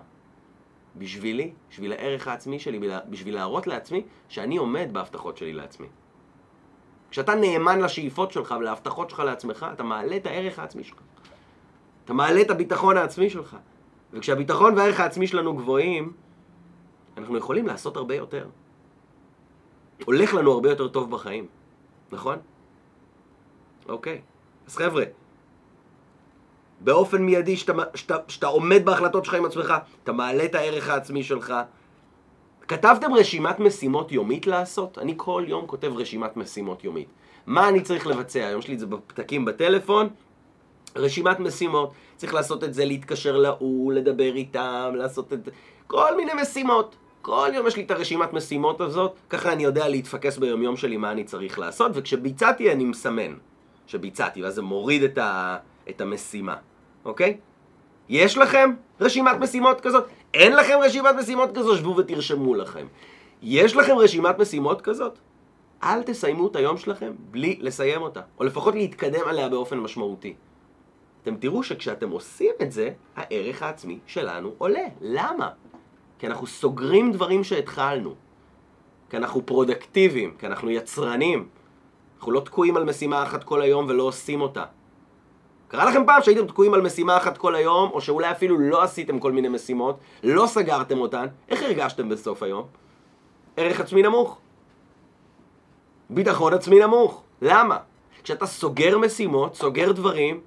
בשבילי, 0.98 1.52
בשביל 1.70 1.92
הערך 1.92 2.28
העצמי 2.28 2.58
שלי, 2.58 2.88
בשביל 3.10 3.34
להראות 3.34 3.66
לעצמי 3.66 4.02
שאני 4.28 4.56
עומד 4.56 4.88
בהבטחות 4.92 5.36
שלי 5.36 5.52
לעצמי. 5.52 5.86
כשאתה 7.10 7.34
נאמן 7.34 7.80
לשאיפות 7.80 8.32
שלך 8.32 8.54
ולהבטחות 8.58 9.10
שלך 9.10 9.20
לעצמך, 9.20 9.66
אתה 9.72 9.82
מעלה 9.82 10.16
את 10.16 10.26
הערך 10.26 10.58
העצמי 10.58 10.84
שלך. 10.84 10.98
אתה 12.04 12.12
מעלה 12.12 12.40
את 12.40 12.50
הביטחון 12.50 12.96
העצמי 12.96 13.30
שלך. 13.30 13.56
וכשהביטחון 14.12 14.74
והערך 14.74 15.00
העצמי 15.00 15.26
שלנו 15.26 15.56
גבוהים, 15.56 16.12
אנחנו 17.16 17.36
יכולים 17.36 17.66
לעשות 17.66 17.96
הרבה 17.96 18.14
יותר. 18.14 18.48
הולך 20.04 20.34
לנו 20.34 20.52
הרבה 20.52 20.70
יותר 20.70 20.88
טוב 20.88 21.10
בחיים, 21.10 21.46
נכון? 22.12 22.38
אוקיי. 23.88 24.20
אז 24.66 24.76
חבר'ה, 24.76 25.04
באופן 26.80 27.22
מיידי, 27.22 27.56
שאתה, 27.56 27.72
שאתה, 27.94 28.16
שאתה 28.28 28.46
עומד 28.46 28.84
בהחלטות 28.84 29.24
שלך 29.24 29.34
עם 29.34 29.44
עצמך, 29.44 29.74
אתה 30.04 30.12
מעלה 30.12 30.44
את 30.44 30.54
הערך 30.54 30.88
העצמי 30.88 31.22
שלך. 31.22 31.54
כתבתם 32.68 33.14
רשימת 33.14 33.60
משימות 33.60 34.12
יומית 34.12 34.46
לעשות? 34.46 34.98
אני 34.98 35.14
כל 35.16 35.44
יום 35.46 35.66
כותב 35.66 35.92
רשימת 35.96 36.36
משימות 36.36 36.84
יומית. 36.84 37.08
מה 37.46 37.68
אני 37.68 37.80
צריך 37.80 38.06
לבצע? 38.06 38.46
היום 38.46 38.62
שלי 38.62 38.78
זה 38.78 38.86
בפתקים 38.86 39.44
בטלפון, 39.44 40.08
רשימת 40.96 41.40
משימות. 41.40 41.92
צריך 42.16 42.34
לעשות 42.34 42.64
את 42.64 42.74
זה, 42.74 42.84
להתקשר 42.84 43.36
להוא, 43.36 43.92
לדבר 43.92 44.34
איתם, 44.34 44.92
לעשות 44.94 45.32
את 45.32 45.44
זה, 45.44 45.50
כל 45.86 46.16
מיני 46.16 46.32
משימות. 46.42 46.96
כל 47.22 47.50
יום 47.54 47.66
יש 47.66 47.76
לי 47.76 47.82
את 47.82 47.90
הרשימת 47.90 48.32
משימות 48.32 48.80
הזאת, 48.80 49.14
ככה 49.30 49.52
אני 49.52 49.64
יודע 49.64 49.88
להתפקס 49.88 50.38
ביומיום 50.38 50.76
שלי 50.76 50.96
מה 50.96 51.12
אני 51.12 51.24
צריך 51.24 51.58
לעשות, 51.58 51.92
וכשביצעתי 51.94 52.72
אני 52.72 52.84
מסמן 52.84 53.34
שביצעתי, 53.86 54.42
ואז 54.42 54.54
זה 54.54 54.62
מוריד 54.62 55.02
את, 55.02 55.18
ה, 55.18 55.56
את 55.88 56.00
המשימה, 56.00 56.56
אוקיי? 57.04 57.38
יש 58.08 58.38
לכם 58.38 58.70
רשימת 59.00 59.36
משימות 59.40 59.80
כזאת? 59.80 60.06
אין 60.34 60.56
לכם 60.56 60.78
רשימת 60.82 61.14
משימות 61.18 61.50
כזאת? 61.54 61.78
שבו 61.78 61.96
ותרשמו 61.96 62.54
לכם. 62.54 62.86
יש 63.42 63.76
לכם 63.76 63.98
רשימת 63.98 64.38
משימות 64.38 64.82
כזאת? 64.82 65.18
אל 65.82 66.02
תסיימו 66.02 66.46
את 66.46 66.56
היום 66.56 66.76
שלכם 66.76 67.12
בלי 67.30 67.58
לסיים 67.60 68.02
אותה, 68.02 68.20
או 68.38 68.44
לפחות 68.44 68.74
להתקדם 68.74 69.20
עליה 69.26 69.48
באופן 69.48 69.78
משמעותי. 69.78 70.34
אתם 71.22 71.36
תראו 71.36 71.62
שכשאתם 71.62 72.10
עושים 72.10 72.52
את 72.62 72.72
זה, 72.72 72.90
הערך 73.16 73.62
העצמי 73.62 73.98
שלנו 74.06 74.54
עולה. 74.58 74.86
למה? 75.00 75.48
כי 76.18 76.26
אנחנו 76.26 76.46
סוגרים 76.46 77.12
דברים 77.12 77.44
שהתחלנו. 77.44 78.14
כי 79.10 79.16
אנחנו 79.16 79.46
פרודקטיביים, 79.46 80.34
כי 80.38 80.46
אנחנו 80.46 80.70
יצרנים. 80.70 81.48
אנחנו 82.18 82.32
לא 82.32 82.40
תקועים 82.40 82.76
על 82.76 82.84
משימה 82.84 83.22
אחת 83.22 83.44
כל 83.44 83.62
היום 83.62 83.86
ולא 83.88 84.02
עושים 84.02 84.40
אותה. 84.40 84.64
קרה 85.68 85.84
לכם 85.84 86.06
פעם 86.06 86.22
שהייתם 86.22 86.46
תקועים 86.46 86.74
על 86.74 86.80
משימה 86.80 87.16
אחת 87.16 87.38
כל 87.38 87.54
היום, 87.54 87.90
או 87.92 88.00
שאולי 88.00 88.30
אפילו 88.30 88.58
לא 88.58 88.82
עשיתם 88.82 89.18
כל 89.18 89.32
מיני 89.32 89.48
משימות, 89.48 89.98
לא 90.22 90.46
סגרתם 90.46 91.00
אותן, 91.00 91.26
איך 91.48 91.62
הרגשתם 91.62 92.08
בסוף 92.08 92.42
היום? 92.42 92.66
ערך 93.56 93.80
עצמי 93.80 94.02
נמוך. 94.02 94.38
ביטחון 96.10 96.54
עצמי 96.54 96.78
נמוך. 96.78 97.22
למה? 97.42 97.78
כשאתה 98.22 98.46
סוגר 98.46 98.98
משימות, 98.98 99.54
סוגר 99.54 99.92
דברים, 99.92 100.40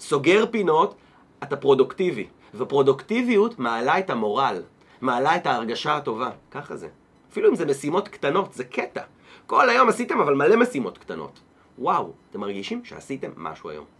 סוגר 0.00 0.44
פינות, 0.50 0.94
אתה 1.42 1.56
פרודוקטיבי. 1.56 2.26
ופרודוקטיביות 2.54 3.58
מעלה 3.58 3.98
את 3.98 4.10
המורל, 4.10 4.62
מעלה 5.00 5.36
את 5.36 5.46
ההרגשה 5.46 5.96
הטובה. 5.96 6.30
ככה 6.50 6.76
זה. 6.76 6.88
אפילו 7.32 7.50
אם 7.50 7.54
זה 7.54 7.66
משימות 7.66 8.08
קטנות, 8.08 8.52
זה 8.52 8.64
קטע. 8.64 9.02
כל 9.46 9.70
היום 9.70 9.88
עשיתם 9.88 10.20
אבל 10.20 10.34
מלא 10.34 10.56
משימות 10.56 10.98
קטנות. 10.98 11.40
וואו, 11.78 12.12
אתם 12.30 12.40
מרגישים 12.40 12.84
שעשיתם 12.84 13.30
משהו 13.36 13.70
היום. 13.70 13.99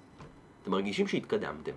אתם 0.62 0.70
מרגישים 0.70 1.06
שהתקדמתם. 1.06 1.72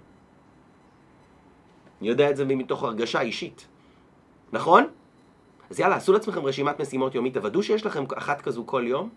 אני 2.01 2.09
יודע 2.09 2.29
את 2.29 2.37
זה 2.37 2.45
מתוך 2.45 2.83
הרגשה 2.83 3.21
אישית. 3.21 3.67
נכון? 4.53 4.87
אז 5.69 5.79
יאללה, 5.79 5.95
עשו 5.95 6.13
לעצמכם 6.13 6.45
רשימת 6.45 6.81
משימות 6.81 7.15
יומית, 7.15 7.33
תוודאו 7.33 7.63
שיש 7.63 7.85
לכם 7.85 8.03
אחת 8.17 8.41
כזו 8.41 8.63
כל 8.65 8.83
יום, 8.87 9.09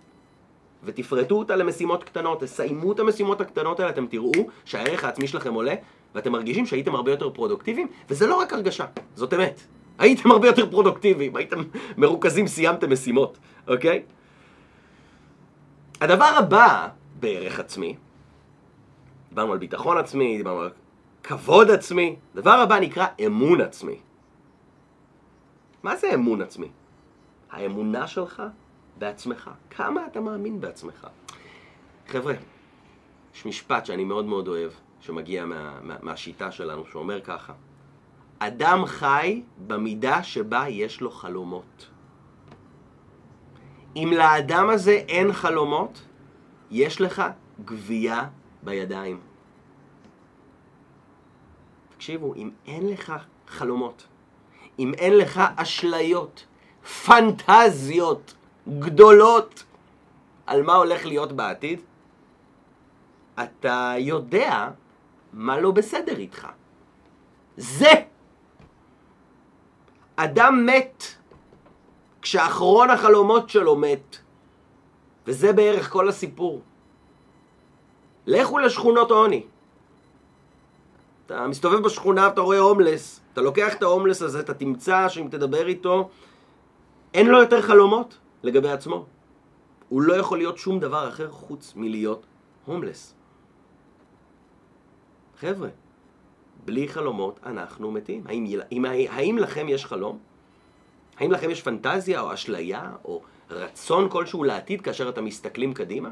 ותפרטו 0.85 1.35
אותה 1.35 1.57
למשימות 1.57 2.05
קטנות, 2.05 2.41
תסיימו 2.41 2.93
את 2.93 3.01
המשימות 3.01 3.41
הקטנות 3.41 3.81
האלה, 3.81 3.91
אתם 3.91 4.07
תראו 4.07 4.33
שהערך 4.65 5.05
העצמי 5.05 5.29
שלכם 5.29 5.55
עולה, 5.55 5.75
ואתם 6.15 6.33
מרגישים 6.33 6.67
שהייתם 6.67 6.95
הרבה 6.95 7.11
יותר 7.11 7.31
פרודוקטיביים, 7.31 7.89
וזה 8.11 8.27
לא 8.27 8.35
רק 8.35 8.53
הרגשה, 8.53 8.85
זאת 9.15 9.35
אמת. 9.35 9.61
הייתם 9.99 10.31
הרבה 10.31 10.47
יותר 10.47 10.71
פרודוקטיביים, 10.71 11.37
הייתם 11.37 11.63
מרוכזים, 11.97 12.47
סיימתם 12.47 12.93
משימות, 12.93 13.39
אוקיי? 13.69 14.03
הדבר 16.01 16.25
הבא 16.25 16.89
בערך 17.21 17.61
עצמי, 17.61 17.97
דיברנו 19.37 19.53
על 19.53 19.59
ביטחון 19.59 19.99
עצמי, 19.99 20.37
דיברנו 20.37 20.61
על 20.61 20.71
כבוד 21.23 21.71
עצמי, 21.71 22.17
הדבר 22.35 22.51
הבא 22.51 22.79
נקרא 22.79 23.07
אמון 23.27 23.61
עצמי. 23.61 23.99
מה 25.83 25.97
זה 25.97 26.15
אמון 26.15 26.43
עצמי? 26.43 26.69
האמונה 27.51 28.07
שלך 28.07 28.43
בעצמך. 28.99 29.51
כמה 29.71 30.07
אתה 30.07 30.21
מאמין 30.21 30.61
בעצמך? 30.61 31.07
חבר'ה, 32.09 32.35
יש 33.35 33.47
משפט 33.47 33.87
שאני 33.87 34.05
מאוד 34.05 34.25
מאוד 34.25 34.49
אוהב, 34.49 34.71
שמגיע 35.01 35.45
מה, 35.45 35.81
מה, 35.83 35.97
מהשיטה 36.03 36.53
שלנו, 36.53 36.87
שאומר 36.87 37.21
ככה: 37.21 37.53
אדם 38.39 38.87
חי 38.87 39.43
במידה 39.67 40.23
שבה 40.23 40.69
יש 40.69 41.01
לו 41.01 41.11
חלומות. 41.11 41.89
אם 43.97 44.13
לאדם 44.17 44.69
הזה 44.69 44.93
אין 44.93 45.33
חלומות, 45.33 46.03
יש 46.71 47.01
לך 47.01 47.23
גבייה 47.65 48.29
בידיים. 48.63 49.21
תקשיבו, 51.95 52.35
אם 52.35 52.51
אין 52.67 52.89
לך 52.89 53.13
חלומות, 53.47 54.07
אם 54.79 54.95
אין 54.95 55.17
לך 55.19 55.41
אשליות, 55.57 56.47
פנטזיות 57.07 58.35
גדולות 58.79 59.65
על 60.47 60.63
מה 60.63 60.75
הולך 60.75 61.07
להיות 61.07 61.33
בעתיד, 61.33 61.81
אתה 63.43 63.95
יודע 63.99 64.71
מה 65.33 65.61
לא 65.61 65.71
בסדר 65.71 66.17
איתך. 66.17 66.49
זה! 67.57 67.93
אדם 70.17 70.67
מת 70.67 71.05
כשאחרון 72.23 72.91
החלומות 72.91 73.51
שלו 73.51 73.77
מת. 73.77 74.17
וזה 75.27 75.53
בערך 75.53 75.91
כל 75.91 76.09
הסיפור. 76.09 76.63
לכו 78.27 78.59
לשכונות 78.59 79.11
עוני. 79.11 79.43
אתה 81.27 81.47
מסתובב 81.47 81.83
בשכונה 81.83 82.25
ואתה 82.29 82.41
רואה 82.41 82.59
הומלס, 82.59 83.21
אתה 83.33 83.41
לוקח 83.41 83.75
את 83.75 83.83
ההומלס 83.83 84.23
הזה, 84.23 84.41
אתה 84.41 84.55
תמצא 84.55 85.09
שאם 85.09 85.29
תדבר 85.31 85.67
איתו, 85.67 86.09
אין 87.15 87.27
לו 87.27 87.39
יותר 87.39 87.63
חלומות 87.63 88.19
לגבי 88.43 88.71
עצמו. 88.71 89.07
הוא 89.89 90.03
לא 90.03 90.15
יכול 90.15 90.39
להיות 90.39 90.59
שום 90.59 90.81
דבר 90.81 91.09
אחר 91.09 91.31
חוץ 91.31 91.73
מלהיות 91.77 92.27
הומלס. 92.65 93.15
חבר'ה, 95.41 95.69
בלי 96.65 96.89
חלומות 96.89 97.41
אנחנו 97.47 97.93
מתים. 97.93 98.23
האם, 98.27 98.61
האם, 98.71 98.85
האם 99.11 99.39
לכם 99.39 99.69
יש 99.69 99.87
חלום? 99.87 100.19
האם 101.19 101.33
לכם 101.33 101.51
יש 101.51 101.63
פנטזיה 101.63 102.21
או 102.21 102.35
אשליה 102.35 102.93
או 103.05 103.23
רצון 103.51 104.09
כלשהו 104.09 104.45
לעתיד 104.45 104.81
כאשר 104.81 105.09
אתם 105.09 105.25
מסתכלים 105.25 105.75
קדימה? 105.75 106.11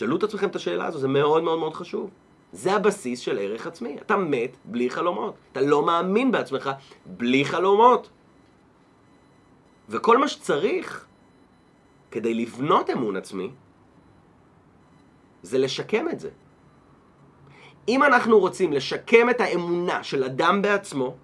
תשאלו 0.00 0.16
את 0.16 0.22
עצמכם 0.22 0.48
את 0.48 0.56
השאלה 0.56 0.86
הזו, 0.86 0.98
זה 0.98 1.08
מאוד 1.08 1.42
מאוד 1.42 1.58
מאוד 1.58 1.74
חשוב. 1.74 2.10
זה 2.52 2.72
הבסיס 2.72 3.20
של 3.20 3.38
ערך 3.38 3.66
עצמי. 3.66 3.96
אתה 4.00 4.16
מת 4.16 4.56
בלי 4.64 4.90
חלומות. 4.90 5.34
אתה 5.52 5.60
לא 5.60 5.86
מאמין 5.86 6.32
בעצמך 6.32 6.70
בלי 7.06 7.44
חלומות. 7.44 8.10
וכל 9.88 10.18
מה 10.18 10.28
שצריך 10.28 11.06
כדי 12.10 12.34
לבנות 12.34 12.90
אמון 12.90 13.16
עצמי, 13.16 13.50
זה 15.42 15.58
לשקם 15.58 16.08
את 16.08 16.20
זה. 16.20 16.30
אם 17.88 18.02
אנחנו 18.02 18.38
רוצים 18.38 18.72
לשקם 18.72 19.30
את 19.30 19.40
האמונה 19.40 20.02
של 20.02 20.24
אדם 20.24 20.62
בעצמו, 20.62 21.16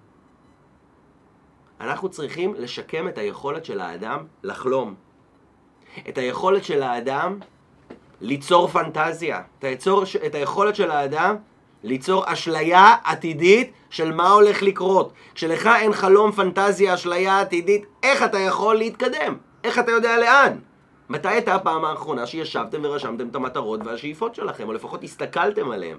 אנחנו 1.81 2.09
צריכים 2.09 2.53
לשקם 2.53 3.07
את 3.07 3.17
היכולת 3.17 3.65
של 3.65 3.79
האדם 3.79 4.25
לחלום. 4.43 4.95
את 6.09 6.17
היכולת 6.17 6.63
של 6.63 6.83
האדם 6.83 7.39
ליצור 8.21 8.67
פנטזיה, 8.67 9.41
את, 9.59 9.63
היצור, 9.63 10.03
את 10.25 10.35
היכולת 10.35 10.75
של 10.75 10.91
האדם 10.91 11.35
ליצור 11.83 12.23
אשליה 12.25 12.95
עתידית 13.03 13.71
של 13.89 14.13
מה 14.13 14.29
הולך 14.29 14.63
לקרות. 14.63 15.13
כשלך 15.35 15.67
אין 15.67 15.93
חלום, 15.93 16.31
פנטזיה, 16.31 16.93
אשליה 16.93 17.41
עתידית, 17.41 17.85
איך 18.03 18.23
אתה 18.23 18.39
יכול 18.39 18.75
להתקדם? 18.75 19.37
איך 19.63 19.79
אתה 19.79 19.91
יודע 19.91 20.17
לאן? 20.17 20.57
מתי 21.09 21.27
הייתה 21.27 21.55
הפעם 21.55 21.85
האחרונה 21.85 22.25
שישבתם 22.25 22.79
ורשמתם 22.83 23.27
את 23.27 23.35
המטרות 23.35 23.79
והשאיפות 23.85 24.35
שלכם, 24.35 24.67
או 24.67 24.73
לפחות 24.73 25.03
הסתכלתם 25.03 25.71
עליהם? 25.71 25.97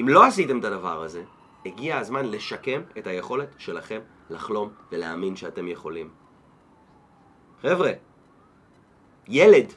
אם 0.00 0.08
לא 0.08 0.24
עשיתם 0.24 0.58
את 0.58 0.64
הדבר 0.64 1.02
הזה, 1.02 1.22
הגיע 1.66 1.98
הזמן 1.98 2.26
לשקם 2.26 2.80
את 2.98 3.06
היכולת 3.06 3.48
שלכם 3.58 4.00
לחלום 4.30 4.68
ולהאמין 4.92 5.36
שאתם 5.36 5.68
יכולים. 5.68 6.10
חבר'ה, 7.62 7.92
ילד 9.28 9.72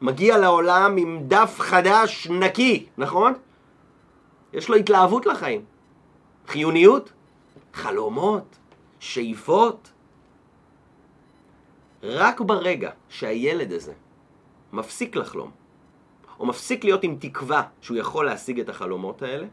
מגיע 0.00 0.38
לעולם 0.38 0.96
עם 0.96 1.22
דף 1.28 1.56
חדש 1.58 2.26
נקי, 2.30 2.86
נכון? 2.98 3.32
יש 4.52 4.68
לו 4.68 4.76
התלהבות 4.76 5.26
לחיים. 5.26 5.64
חיוניות, 6.46 7.12
חלומות, 7.72 8.58
שאיפות. 9.00 9.92
רק 12.02 12.40
ברגע 12.40 12.90
שהילד 13.08 13.72
הזה 13.72 13.92
מפסיק 14.72 15.16
לחלום, 15.16 15.50
או 16.38 16.46
מפסיק 16.46 16.84
להיות 16.84 17.02
עם 17.02 17.16
תקווה 17.20 17.62
שהוא 17.80 17.96
יכול 17.96 18.26
להשיג 18.26 18.60
את 18.60 18.68
החלומות 18.68 19.22
האלה, 19.22 19.46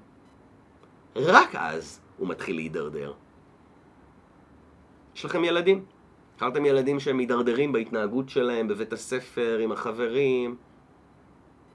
רק 1.15 1.56
אז 1.56 2.00
הוא 2.17 2.28
מתחיל 2.28 2.56
להידרדר. 2.56 3.13
יש 5.15 5.26
לכם 5.26 5.43
ילדים? 5.43 5.86
הכרתם 6.36 6.65
ילדים 6.65 7.00
שהם 7.00 7.17
מידרדרים 7.17 7.72
בהתנהגות 7.72 8.30
שלהם, 8.30 8.67
בבית 8.67 8.93
הספר, 8.93 9.60
עם 9.63 9.72
החברים? 9.72 10.56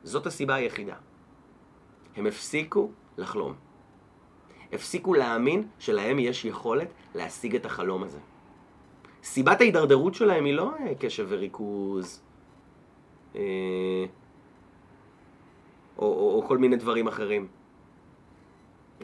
זאת 0.02 0.26
הסיבה 0.26 0.54
היחידה. 0.54 0.94
הם 2.16 2.26
הפסיקו 2.26 2.90
לחלום. 3.18 3.54
הפסיקו 4.72 5.14
להאמין 5.14 5.68
שלהם 5.78 6.18
יש 6.18 6.44
יכולת 6.44 6.88
להשיג 7.14 7.54
את 7.54 7.66
החלום 7.66 8.02
הזה. 8.02 8.18
סיבת 9.22 9.60
ההידרדרות 9.60 10.14
שלהם 10.14 10.44
היא 10.44 10.54
לא 10.54 10.70
אה, 10.80 10.94
קשב 10.94 11.26
וריכוז, 11.28 12.22
אה, 13.36 13.40
או, 15.98 16.06
או, 16.06 16.34
או 16.34 16.44
כל 16.48 16.58
מיני 16.58 16.76
דברים 16.76 17.08
אחרים. 17.08 17.48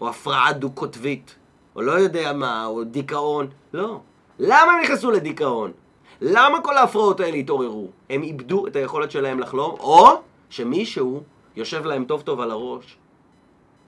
או 0.00 0.08
הפרעה 0.08 0.52
דו-קוטבית, 0.52 1.36
או 1.76 1.82
לא 1.82 1.92
יודע 1.92 2.32
מה, 2.32 2.66
או 2.66 2.84
דיכאון. 2.84 3.48
לא. 3.72 4.00
למה 4.38 4.72
הם 4.72 4.80
נכנסו 4.82 5.10
לדיכאון? 5.10 5.72
למה 6.20 6.60
כל 6.60 6.78
ההפרעות 6.78 7.20
האלה 7.20 7.36
התעוררו? 7.36 7.88
הם 8.10 8.22
איבדו 8.22 8.66
את 8.66 8.76
היכולת 8.76 9.10
שלהם 9.10 9.40
לחלום, 9.40 9.70
או 9.80 10.08
שמישהו 10.50 11.22
יושב 11.56 11.84
להם 11.84 12.04
טוב 12.04 12.22
טוב 12.22 12.40
על 12.40 12.50
הראש 12.50 12.96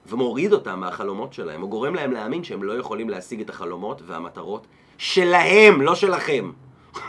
ומוריד 0.05 0.53
אותם 0.53 0.79
מהחלומות 0.79 1.33
שלהם, 1.33 1.63
או 1.63 1.69
גורם 1.69 1.95
להם 1.95 2.11
להאמין 2.11 2.43
שהם 2.43 2.63
לא 2.63 2.73
יכולים 2.79 3.09
להשיג 3.09 3.41
את 3.41 3.49
החלומות 3.49 4.01
והמטרות 4.05 4.67
שלהם, 4.97 5.81
לא 5.81 5.95
שלכם. 5.95 6.51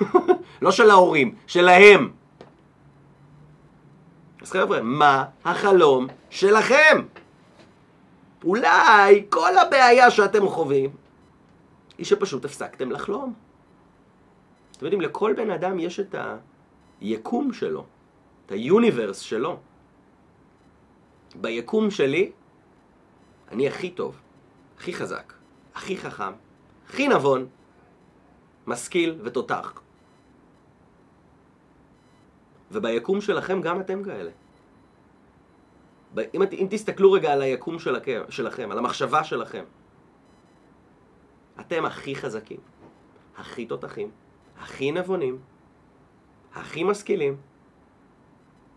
לא 0.63 0.71
של 0.71 0.91
ההורים, 0.91 1.35
שלהם. 1.47 2.11
אז 4.43 4.53
חבר'ה, 4.53 4.83
מה 4.83 5.25
החלום 5.45 6.07
שלכם? 6.31 7.03
אולי 8.45 9.25
כל 9.29 9.59
הבעיה 9.59 10.11
שאתם 10.11 10.49
חווים 10.49 10.91
היא 11.99 12.07
שפשוט 12.07 12.45
הפסקתם 12.45 12.91
לחלום. 12.91 13.35
אתם 14.77 14.85
יודעים, 14.85 15.01
לכל 15.01 15.35
בן 15.37 15.51
אדם 15.51 15.79
יש 15.79 16.01
את 16.01 16.15
היקום 17.01 17.53
שלו, 17.53 17.85
את 18.47 18.53
היוניברס 18.53 19.19
שלו. 19.19 19.61
ביקום 21.41 21.91
שלי, 21.91 22.33
אני 23.53 23.69
הכי 23.69 23.91
טוב, 23.91 24.21
הכי 24.79 24.93
חזק, 24.93 25.33
הכי 25.75 25.97
חכם, 25.97 26.33
הכי 26.89 27.09
נבון, 27.09 27.47
משכיל 28.67 29.21
ותותח. 29.25 29.81
וביקום 32.73 33.21
שלכם 33.21 33.61
גם 33.61 33.81
אתם 33.81 34.05
כאלה. 34.05 34.31
אם, 36.35 36.43
אם 36.53 36.67
תסתכלו 36.71 37.13
רגע 37.13 37.33
על 37.33 37.43
היקום 37.43 37.79
שלכם, 37.79 38.23
שלכם, 38.29 38.71
על 38.71 38.79
המחשבה 38.79 39.25
שלכם, 39.25 39.65
אתם 41.61 41.85
הכי 41.85 42.15
חזקים, 42.15 42.61
הכי 43.37 43.67
תותחים, 43.67 44.11
הכי 44.61 44.93
נבונים, 44.93 45.39
הכי 46.55 46.85
משכילים, 46.85 47.37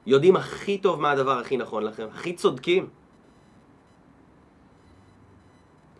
יודעים 0.06 0.36
הכי 0.36 0.78
טוב 0.78 1.02
מה 1.02 1.12
הדבר 1.12 1.40
הכי 1.40 1.58
נכון 1.58 1.84
לכם, 1.84 2.08
הכי 2.12 2.34
צודקים, 2.34 2.90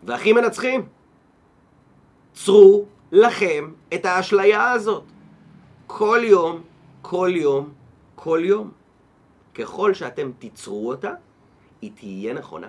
והכי 0.02 0.32
מנצחים. 0.32 0.88
צרו 2.32 2.84
לכם 3.12 3.72
את 3.94 4.04
האשליה 4.04 4.70
הזאת. 4.70 5.04
כל 5.86 6.20
יום, 6.22 6.62
כל 7.02 7.30
יום, 7.34 7.72
כל 8.14 8.40
יום. 8.44 8.70
ככל 9.54 9.94
שאתם 9.94 10.32
תיצרו 10.38 10.88
אותה, 10.88 11.12
היא 11.82 11.90
תהיה 11.94 12.34
נכונה. 12.34 12.68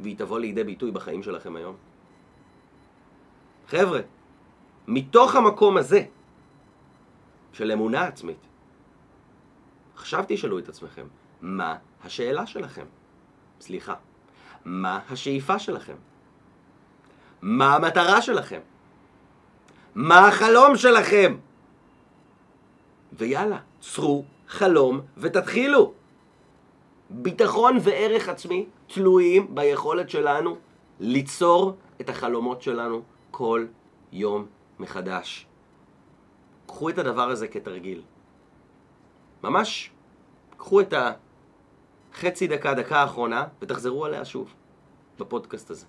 והיא 0.00 0.16
תבוא 0.18 0.38
לידי 0.38 0.64
ביטוי 0.64 0.90
בחיים 0.90 1.22
שלכם 1.22 1.56
היום. 1.56 1.76
חבר'ה, 3.68 4.00
מתוך 4.88 5.34
המקום 5.34 5.76
הזה 5.76 6.02
של 7.52 7.72
אמונה 7.72 8.04
עצמית, 8.04 8.46
עכשיו 9.96 10.24
תשאלו 10.28 10.58
את 10.58 10.68
עצמכם, 10.68 11.06
מה 11.42 11.76
השאלה 12.04 12.46
שלכם? 12.46 12.84
סליחה, 13.60 13.94
מה 14.64 15.00
השאיפה 15.10 15.58
שלכם? 15.58 15.94
מה 17.42 17.76
המטרה 17.76 18.22
שלכם? 18.22 18.60
מה 19.94 20.28
החלום 20.28 20.76
שלכם? 20.76 21.36
ויאללה, 23.12 23.58
צרו 23.80 24.24
חלום 24.48 25.00
ותתחילו. 25.16 25.92
ביטחון 27.10 27.78
וערך 27.82 28.28
עצמי 28.28 28.66
תלויים 28.86 29.54
ביכולת 29.54 30.10
שלנו 30.10 30.56
ליצור 31.00 31.76
את 32.00 32.08
החלומות 32.08 32.62
שלנו 32.62 33.02
כל 33.38 33.66
יום 34.12 34.46
מחדש. 34.78 35.46
קחו 36.66 36.88
את 36.88 36.98
הדבר 36.98 37.30
הזה 37.30 37.48
כתרגיל. 37.48 38.02
ממש, 39.42 39.90
קחו 40.56 40.80
את 40.80 40.94
החצי 42.12 42.46
דקה, 42.46 42.74
דקה 42.74 43.00
האחרונה, 43.00 43.46
ותחזרו 43.62 44.04
עליה 44.04 44.24
שוב, 44.24 44.54
בפודקאסט 45.18 45.70
הזה. 45.70 45.86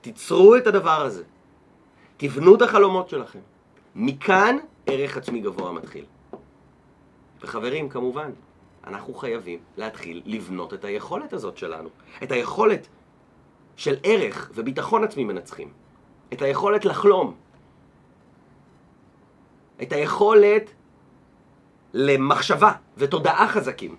תיצרו 0.00 0.56
את 0.56 0.66
הדבר 0.66 1.00
הזה. 1.02 1.24
תבנו 2.16 2.54
את 2.54 2.62
החלומות 2.62 3.08
שלכם. 3.08 3.40
מכאן 3.94 4.56
ערך 4.86 5.16
עצמי 5.16 5.40
גבוה 5.40 5.72
מתחיל. 5.72 6.04
וחברים, 7.40 7.88
כמובן, 7.88 8.30
אנחנו 8.84 9.14
חייבים 9.14 9.58
להתחיל 9.76 10.22
לבנות 10.24 10.74
את 10.74 10.84
היכולת 10.84 11.32
הזאת 11.32 11.56
שלנו. 11.56 11.88
את 12.22 12.32
היכולת 12.32 12.88
של 13.76 13.96
ערך 14.02 14.50
וביטחון 14.54 15.04
עצמי 15.04 15.24
מנצחים. 15.24 15.87
את 16.32 16.42
היכולת 16.42 16.84
לחלום. 16.84 17.34
את 19.82 19.92
היכולת 19.92 20.70
למחשבה 21.94 22.72
ותודעה 22.96 23.48
חזקים. 23.48 23.96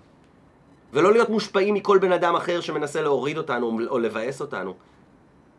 ולא 0.92 1.12
להיות 1.12 1.28
מושפעים 1.28 1.74
מכל 1.74 1.98
בן 1.98 2.12
אדם 2.12 2.36
אחר 2.36 2.60
שמנסה 2.60 3.02
להוריד 3.02 3.38
אותנו 3.38 3.80
או 3.88 3.98
לבאס 3.98 4.40
אותנו. 4.40 4.74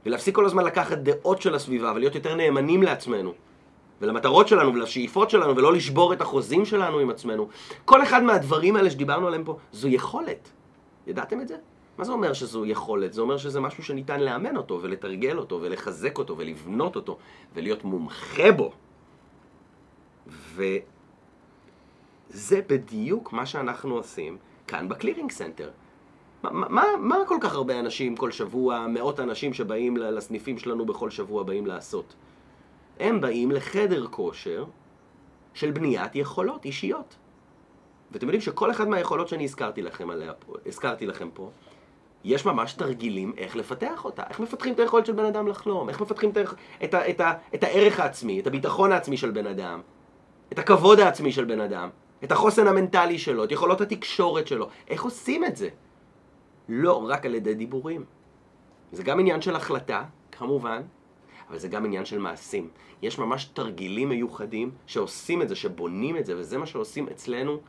ולהפסיק 0.05 0.35
כל 0.35 0.45
הזמן 0.45 0.63
לקחת 0.63 0.97
דעות 0.97 1.41
של 1.41 1.55
הסביבה 1.55 1.91
ולהיות 1.95 2.15
יותר 2.15 2.35
נאמנים 2.35 2.83
לעצמנו. 2.83 3.33
ולמטרות 4.01 4.47
שלנו 4.47 4.73
ולשאיפות 4.73 5.29
שלנו 5.29 5.55
ולא 5.55 5.73
לשבור 5.73 6.13
את 6.13 6.21
החוזים 6.21 6.65
שלנו 6.65 6.99
עם 6.99 7.09
עצמנו. 7.09 7.47
כל 7.85 8.03
אחד 8.03 8.23
מהדברים 8.23 8.75
האלה 8.75 8.89
שדיברנו 8.89 9.27
עליהם 9.27 9.43
פה 9.43 9.57
זו 9.71 9.87
יכולת. 9.87 10.49
ידעתם 11.07 11.41
את 11.41 11.47
זה? 11.47 11.55
מה 12.01 12.05
זה 12.05 12.11
אומר 12.11 12.33
שזו 12.33 12.65
יכולת? 12.65 13.13
זה 13.13 13.21
אומר 13.21 13.37
שזה 13.37 13.59
משהו 13.59 13.83
שניתן 13.83 14.19
לאמן 14.19 14.57
אותו 14.57 14.79
ולתרגל 14.81 15.37
אותו 15.37 15.59
ולחזק 15.61 16.17
אותו 16.17 16.37
ולבנות 16.37 16.95
אותו 16.95 17.17
ולהיות 17.53 17.83
מומחה 17.83 18.51
בו. 18.51 18.71
וזה 20.27 20.71
בדיוק 22.67 23.33
מה 23.33 23.45
שאנחנו 23.45 23.95
עושים 23.95 24.37
כאן 24.67 24.89
ב 24.89 24.94
Clearing 24.94 25.31
Center. 25.31 25.69
מה, 26.43 26.51
מה, 26.51 26.83
מה 26.99 27.17
כל 27.27 27.37
כך 27.41 27.53
הרבה 27.53 27.79
אנשים 27.79 28.15
כל 28.15 28.31
שבוע, 28.31 28.87
מאות 28.87 29.19
אנשים 29.19 29.53
שבאים 29.53 29.97
לסניפים 29.97 30.57
שלנו 30.57 30.85
בכל 30.85 31.09
שבוע 31.09 31.43
באים 31.43 31.65
לעשות? 31.65 32.15
הם 32.99 33.21
באים 33.21 33.51
לחדר 33.51 34.07
כושר 34.07 34.65
של 35.53 35.71
בניית 35.71 36.15
יכולות 36.15 36.65
אישיות. 36.65 37.15
ואתם 38.11 38.25
יודעים 38.25 38.41
שכל 38.41 38.71
אחד 38.71 38.87
מהיכולות 38.87 39.27
שאני 39.27 39.43
הזכרתי 39.43 39.81
לכם, 39.81 40.09
עליה, 40.09 40.33
הזכרתי 40.65 41.05
לכם 41.05 41.29
פה, 41.33 41.49
יש 42.23 42.45
ממש 42.45 42.73
תרגילים 42.73 43.33
איך 43.37 43.55
לפתח 43.55 44.05
אותה, 44.05 44.23
איך 44.29 44.39
מפתחים 44.39 44.73
את 44.73 44.79
היכולת 44.79 45.05
של 45.05 45.13
בן 45.13 45.25
אדם 45.25 45.47
לחלום, 45.47 45.89
איך 45.89 46.01
מפתחים 46.01 46.29
את, 46.29 46.37
את, 46.37 46.47
את, 46.83 46.95
את, 47.09 47.21
את 47.55 47.63
הערך 47.63 47.99
העצמי, 47.99 48.39
את 48.39 48.47
הביטחון 48.47 48.91
העצמי 48.91 49.17
של 49.17 49.31
בן 49.31 49.47
אדם. 49.47 49.81
את 50.51 50.59
הכבוד 50.59 50.99
העצמי 50.99 51.31
של 51.31 51.45
בן 51.45 51.61
אדם, 51.61 51.89
את 52.23 52.31
החוסן 52.31 52.67
המנטלי 52.67 53.19
שלו, 53.19 53.43
את 53.43 53.51
יכולות 53.51 53.81
התקשורת 53.81 54.47
שלו. 54.47 54.69
איך 54.87 55.03
עושים 55.03 55.45
את 55.45 55.55
זה? 55.55 55.69
לא 56.69 57.09
רק 57.09 57.25
על 57.25 57.35
ידי 57.35 57.53
דיבורים. 57.53 58.05
זה 58.91 59.03
גם 59.03 59.19
עניין 59.19 59.41
של 59.41 59.55
החלטה, 59.55 60.03
כמובן, 60.31 60.81
אבל 61.49 61.57
זה 61.57 61.67
גם 61.67 61.85
עניין 61.85 62.05
של 62.05 62.17
מעשים. 62.17 62.69
יש 63.01 63.19
ממש 63.19 63.45
תרגילים 63.45 64.09
מיוחדים 64.09 64.71
שעושים 64.85 65.41
את 65.41 65.49
זה, 65.49 65.55
שבונים 65.55 66.17
את 66.17 66.25
זה, 66.25 66.37
וזה 66.37 66.57
מה 66.57 66.65
שעושים 66.65 67.07
אצלנו 67.07 67.59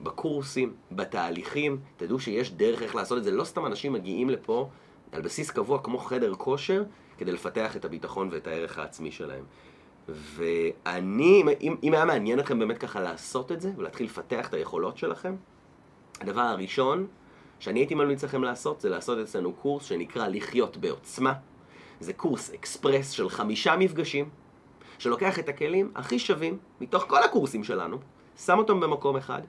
בקורסים, 0.00 0.74
בתהליכים. 0.92 1.80
תדעו 1.96 2.20
שיש 2.20 2.52
דרך 2.52 2.82
איך 2.82 2.94
לעשות 2.94 3.18
את 3.18 3.24
זה. 3.24 3.30
לא 3.30 3.44
סתם 3.44 3.66
אנשים 3.66 3.92
מגיעים 3.92 4.30
לפה 4.30 4.68
על 5.12 5.22
בסיס 5.22 5.50
קבוע 5.50 5.82
כמו 5.82 5.98
חדר 5.98 6.34
כושר, 6.34 6.82
כדי 7.18 7.32
לפתח 7.32 7.76
את 7.76 7.84
הביטחון 7.84 8.28
ואת 8.32 8.46
הערך 8.46 8.78
העצמי 8.78 9.12
שלהם. 9.12 9.44
ואני, 10.08 11.42
אם, 11.60 11.76
אם 11.82 11.94
היה 11.94 12.04
מעניין 12.04 12.40
אתכם 12.40 12.58
באמת 12.58 12.78
ככה 12.78 13.00
לעשות 13.00 13.52
את 13.52 13.60
זה, 13.60 13.72
ולהתחיל 13.76 14.06
לפתח 14.06 14.48
את 14.48 14.54
היכולות 14.54 14.98
שלכם, 14.98 15.36
הדבר 16.20 16.40
הראשון 16.40 17.06
שאני 17.58 17.80
הייתי 17.80 17.94
ממליץ 17.94 18.24
לכם 18.24 18.42
לעשות, 18.42 18.80
זה 18.80 18.88
לעשות 18.88 19.18
אצלנו 19.18 19.52
קורס 19.52 19.84
שנקרא 19.84 20.28
לחיות 20.28 20.76
בעוצמה. 20.76 21.32
זה 22.00 22.12
קורס 22.12 22.50
אקספרס 22.50 23.10
של 23.10 23.28
חמישה 23.28 23.76
מפגשים, 23.76 24.28
שלוקח 24.98 25.38
את 25.38 25.48
הכלים 25.48 25.92
הכי 25.94 26.18
שווים 26.18 26.58
מתוך 26.80 27.04
כל 27.08 27.22
הקורסים 27.22 27.64
שלנו, 27.64 27.98
שם 28.36 28.58
אותם 28.58 28.80
במקום 28.80 29.16
אחד, 29.16 29.42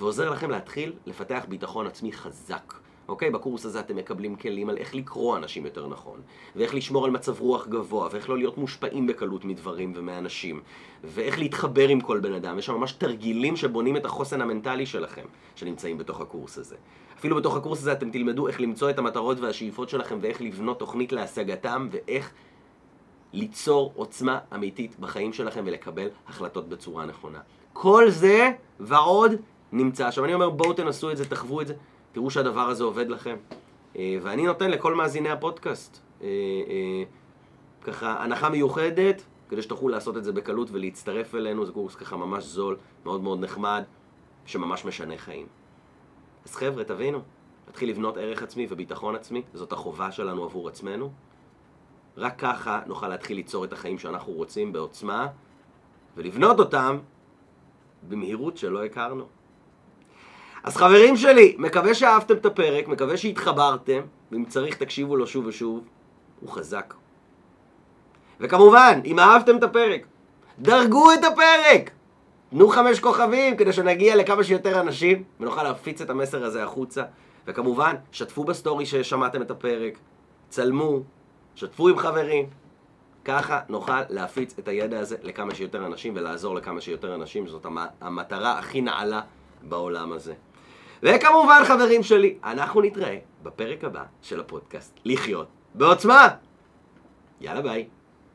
ועוזר 0.00 0.30
לכם 0.30 0.50
להתחיל 0.50 0.92
לפתח 1.06 1.44
ביטחון 1.48 1.86
עצמי 1.86 2.12
חזק. 2.12 2.74
אוקיי? 3.08 3.30
בקורס 3.30 3.66
הזה 3.66 3.80
אתם 3.80 3.96
מקבלים 3.96 4.36
כלים 4.36 4.68
על 4.68 4.76
איך 4.76 4.94
לקרוא 4.94 5.36
אנשים 5.36 5.64
יותר 5.64 5.86
נכון, 5.86 6.20
ואיך 6.56 6.74
לשמור 6.74 7.04
על 7.04 7.10
מצב 7.10 7.40
רוח 7.40 7.66
גבוה, 7.66 8.08
ואיך 8.12 8.30
לא 8.30 8.38
להיות 8.38 8.58
מושפעים 8.58 9.06
בקלות 9.06 9.44
מדברים 9.44 9.92
ומאנשים, 9.96 10.60
ואיך 11.04 11.38
להתחבר 11.38 11.88
עם 11.88 12.00
כל 12.00 12.20
בן 12.20 12.32
אדם. 12.32 12.58
יש 12.58 12.66
שם 12.66 12.74
ממש 12.74 12.92
תרגילים 12.92 13.56
שבונים 13.56 13.96
את 13.96 14.04
החוסן 14.04 14.40
המנטלי 14.40 14.86
שלכם, 14.86 15.24
שנמצאים 15.54 15.98
בתוך 15.98 16.20
הקורס 16.20 16.58
הזה. 16.58 16.76
אפילו 17.18 17.36
בתוך 17.36 17.56
הקורס 17.56 17.78
הזה 17.78 17.92
אתם 17.92 18.10
תלמדו 18.10 18.48
איך 18.48 18.60
למצוא 18.60 18.90
את 18.90 18.98
המטרות 18.98 19.40
והשאיפות 19.40 19.88
שלכם, 19.88 20.18
ואיך 20.20 20.40
לבנות 20.40 20.78
תוכנית 20.78 21.12
להשגתם, 21.12 21.88
ואיך 21.90 22.32
ליצור 23.32 23.92
עוצמה 23.96 24.38
אמיתית 24.54 25.00
בחיים 25.00 25.32
שלכם 25.32 25.62
ולקבל 25.66 26.08
החלטות 26.28 26.68
בצורה 26.68 27.06
נכונה. 27.06 27.40
כל 27.72 28.10
זה 28.10 28.50
ועוד 28.80 29.32
נמצא. 29.72 30.06
עכשיו 30.06 30.24
אני 30.24 30.34
אומר 30.34 30.50
בואו 30.50 30.72
תנסו 30.72 31.10
את 31.10 31.16
זה, 31.16 31.30
תחוו 31.30 31.60
את 31.60 31.66
זה. 31.66 31.74
תראו 32.12 32.30
שהדבר 32.30 32.60
הזה 32.68 32.84
עובד 32.84 33.08
לכם. 33.08 33.36
אה, 33.96 34.18
ואני 34.22 34.46
נותן 34.46 34.70
לכל 34.70 34.94
מאזיני 34.94 35.30
הפודקאסט 35.30 35.98
אה, 36.22 36.26
אה, 36.68 37.02
ככה 37.82 38.22
הנחה 38.22 38.48
מיוחדת, 38.48 39.22
כדי 39.48 39.62
שתוכלו 39.62 39.88
לעשות 39.88 40.16
את 40.16 40.24
זה 40.24 40.32
בקלות 40.32 40.68
ולהצטרף 40.70 41.34
אלינו, 41.34 41.66
זה 41.66 41.72
קורס 41.72 41.94
ככה 41.94 42.16
ממש 42.16 42.44
זול, 42.44 42.76
מאוד 43.04 43.22
מאוד 43.22 43.44
נחמד, 43.44 43.84
שממש 44.46 44.84
משנה 44.84 45.18
חיים. 45.18 45.46
אז 46.44 46.54
חבר'ה, 46.54 46.84
תבינו, 46.84 47.20
נתחיל 47.68 47.90
לבנות 47.90 48.16
ערך 48.16 48.42
עצמי 48.42 48.66
וביטחון 48.70 49.14
עצמי, 49.14 49.42
זאת 49.54 49.72
החובה 49.72 50.12
שלנו 50.12 50.44
עבור 50.44 50.68
עצמנו. 50.68 51.12
רק 52.16 52.38
ככה 52.38 52.80
נוכל 52.86 53.08
להתחיל 53.08 53.36
ליצור 53.36 53.64
את 53.64 53.72
החיים 53.72 53.98
שאנחנו 53.98 54.32
רוצים 54.32 54.72
בעוצמה, 54.72 55.28
ולבנות 56.16 56.58
אותם 56.58 56.98
במהירות 58.08 58.56
שלא 58.56 58.84
הכרנו. 58.84 59.26
אז 60.64 60.76
חברים 60.76 61.16
שלי, 61.16 61.56
מקווה 61.58 61.94
שאהבתם 61.94 62.34
את 62.34 62.46
הפרק, 62.46 62.88
מקווה 62.88 63.16
שהתחברתם, 63.16 64.00
ואם 64.32 64.44
צריך 64.44 64.76
תקשיבו 64.76 65.16
לו 65.16 65.26
שוב 65.26 65.46
ושוב, 65.46 65.84
הוא 66.40 66.50
חזק. 66.50 66.94
וכמובן, 68.40 69.00
אם 69.04 69.18
אהבתם 69.18 69.56
את 69.56 69.62
הפרק, 69.62 70.06
דרגו 70.58 71.12
את 71.12 71.24
הפרק! 71.24 71.90
תנו 72.50 72.68
חמש 72.68 73.00
כוכבים 73.00 73.56
כדי 73.56 73.72
שנגיע 73.72 74.16
לכמה 74.16 74.44
שיותר 74.44 74.80
אנשים 74.80 75.22
ונוכל 75.40 75.62
להפיץ 75.62 76.00
את 76.00 76.10
המסר 76.10 76.44
הזה 76.44 76.64
החוצה. 76.64 77.02
וכמובן, 77.46 77.94
שתפו 78.12 78.44
בסטורי 78.44 78.86
ששמעתם 78.86 79.42
את 79.42 79.50
הפרק, 79.50 79.98
צלמו, 80.48 81.00
שתפו 81.54 81.88
עם 81.88 81.98
חברים. 81.98 82.46
ככה 83.24 83.60
נוכל 83.68 84.00
להפיץ 84.08 84.54
את 84.58 84.68
הידע 84.68 84.98
הזה 84.98 85.16
לכמה 85.22 85.54
שיותר 85.54 85.86
אנשים 85.86 86.12
ולעזור 86.16 86.54
לכמה 86.54 86.80
שיותר 86.80 87.14
אנשים, 87.14 87.46
זאת 87.46 87.66
המטרה 88.00 88.58
הכי 88.58 88.80
נעלה 88.80 89.20
בעולם 89.62 90.12
הזה. 90.12 90.34
וכמובן, 91.02 91.62
חברים 91.64 92.02
שלי, 92.02 92.34
אנחנו 92.44 92.80
נתראה 92.80 93.18
בפרק 93.42 93.84
הבא 93.84 94.02
של 94.22 94.40
הפודקאסט 94.40 95.00
לחיות 95.04 95.48
בעוצמה. 95.74 96.28
יאללה 97.40 97.62
ביי. 97.62 97.88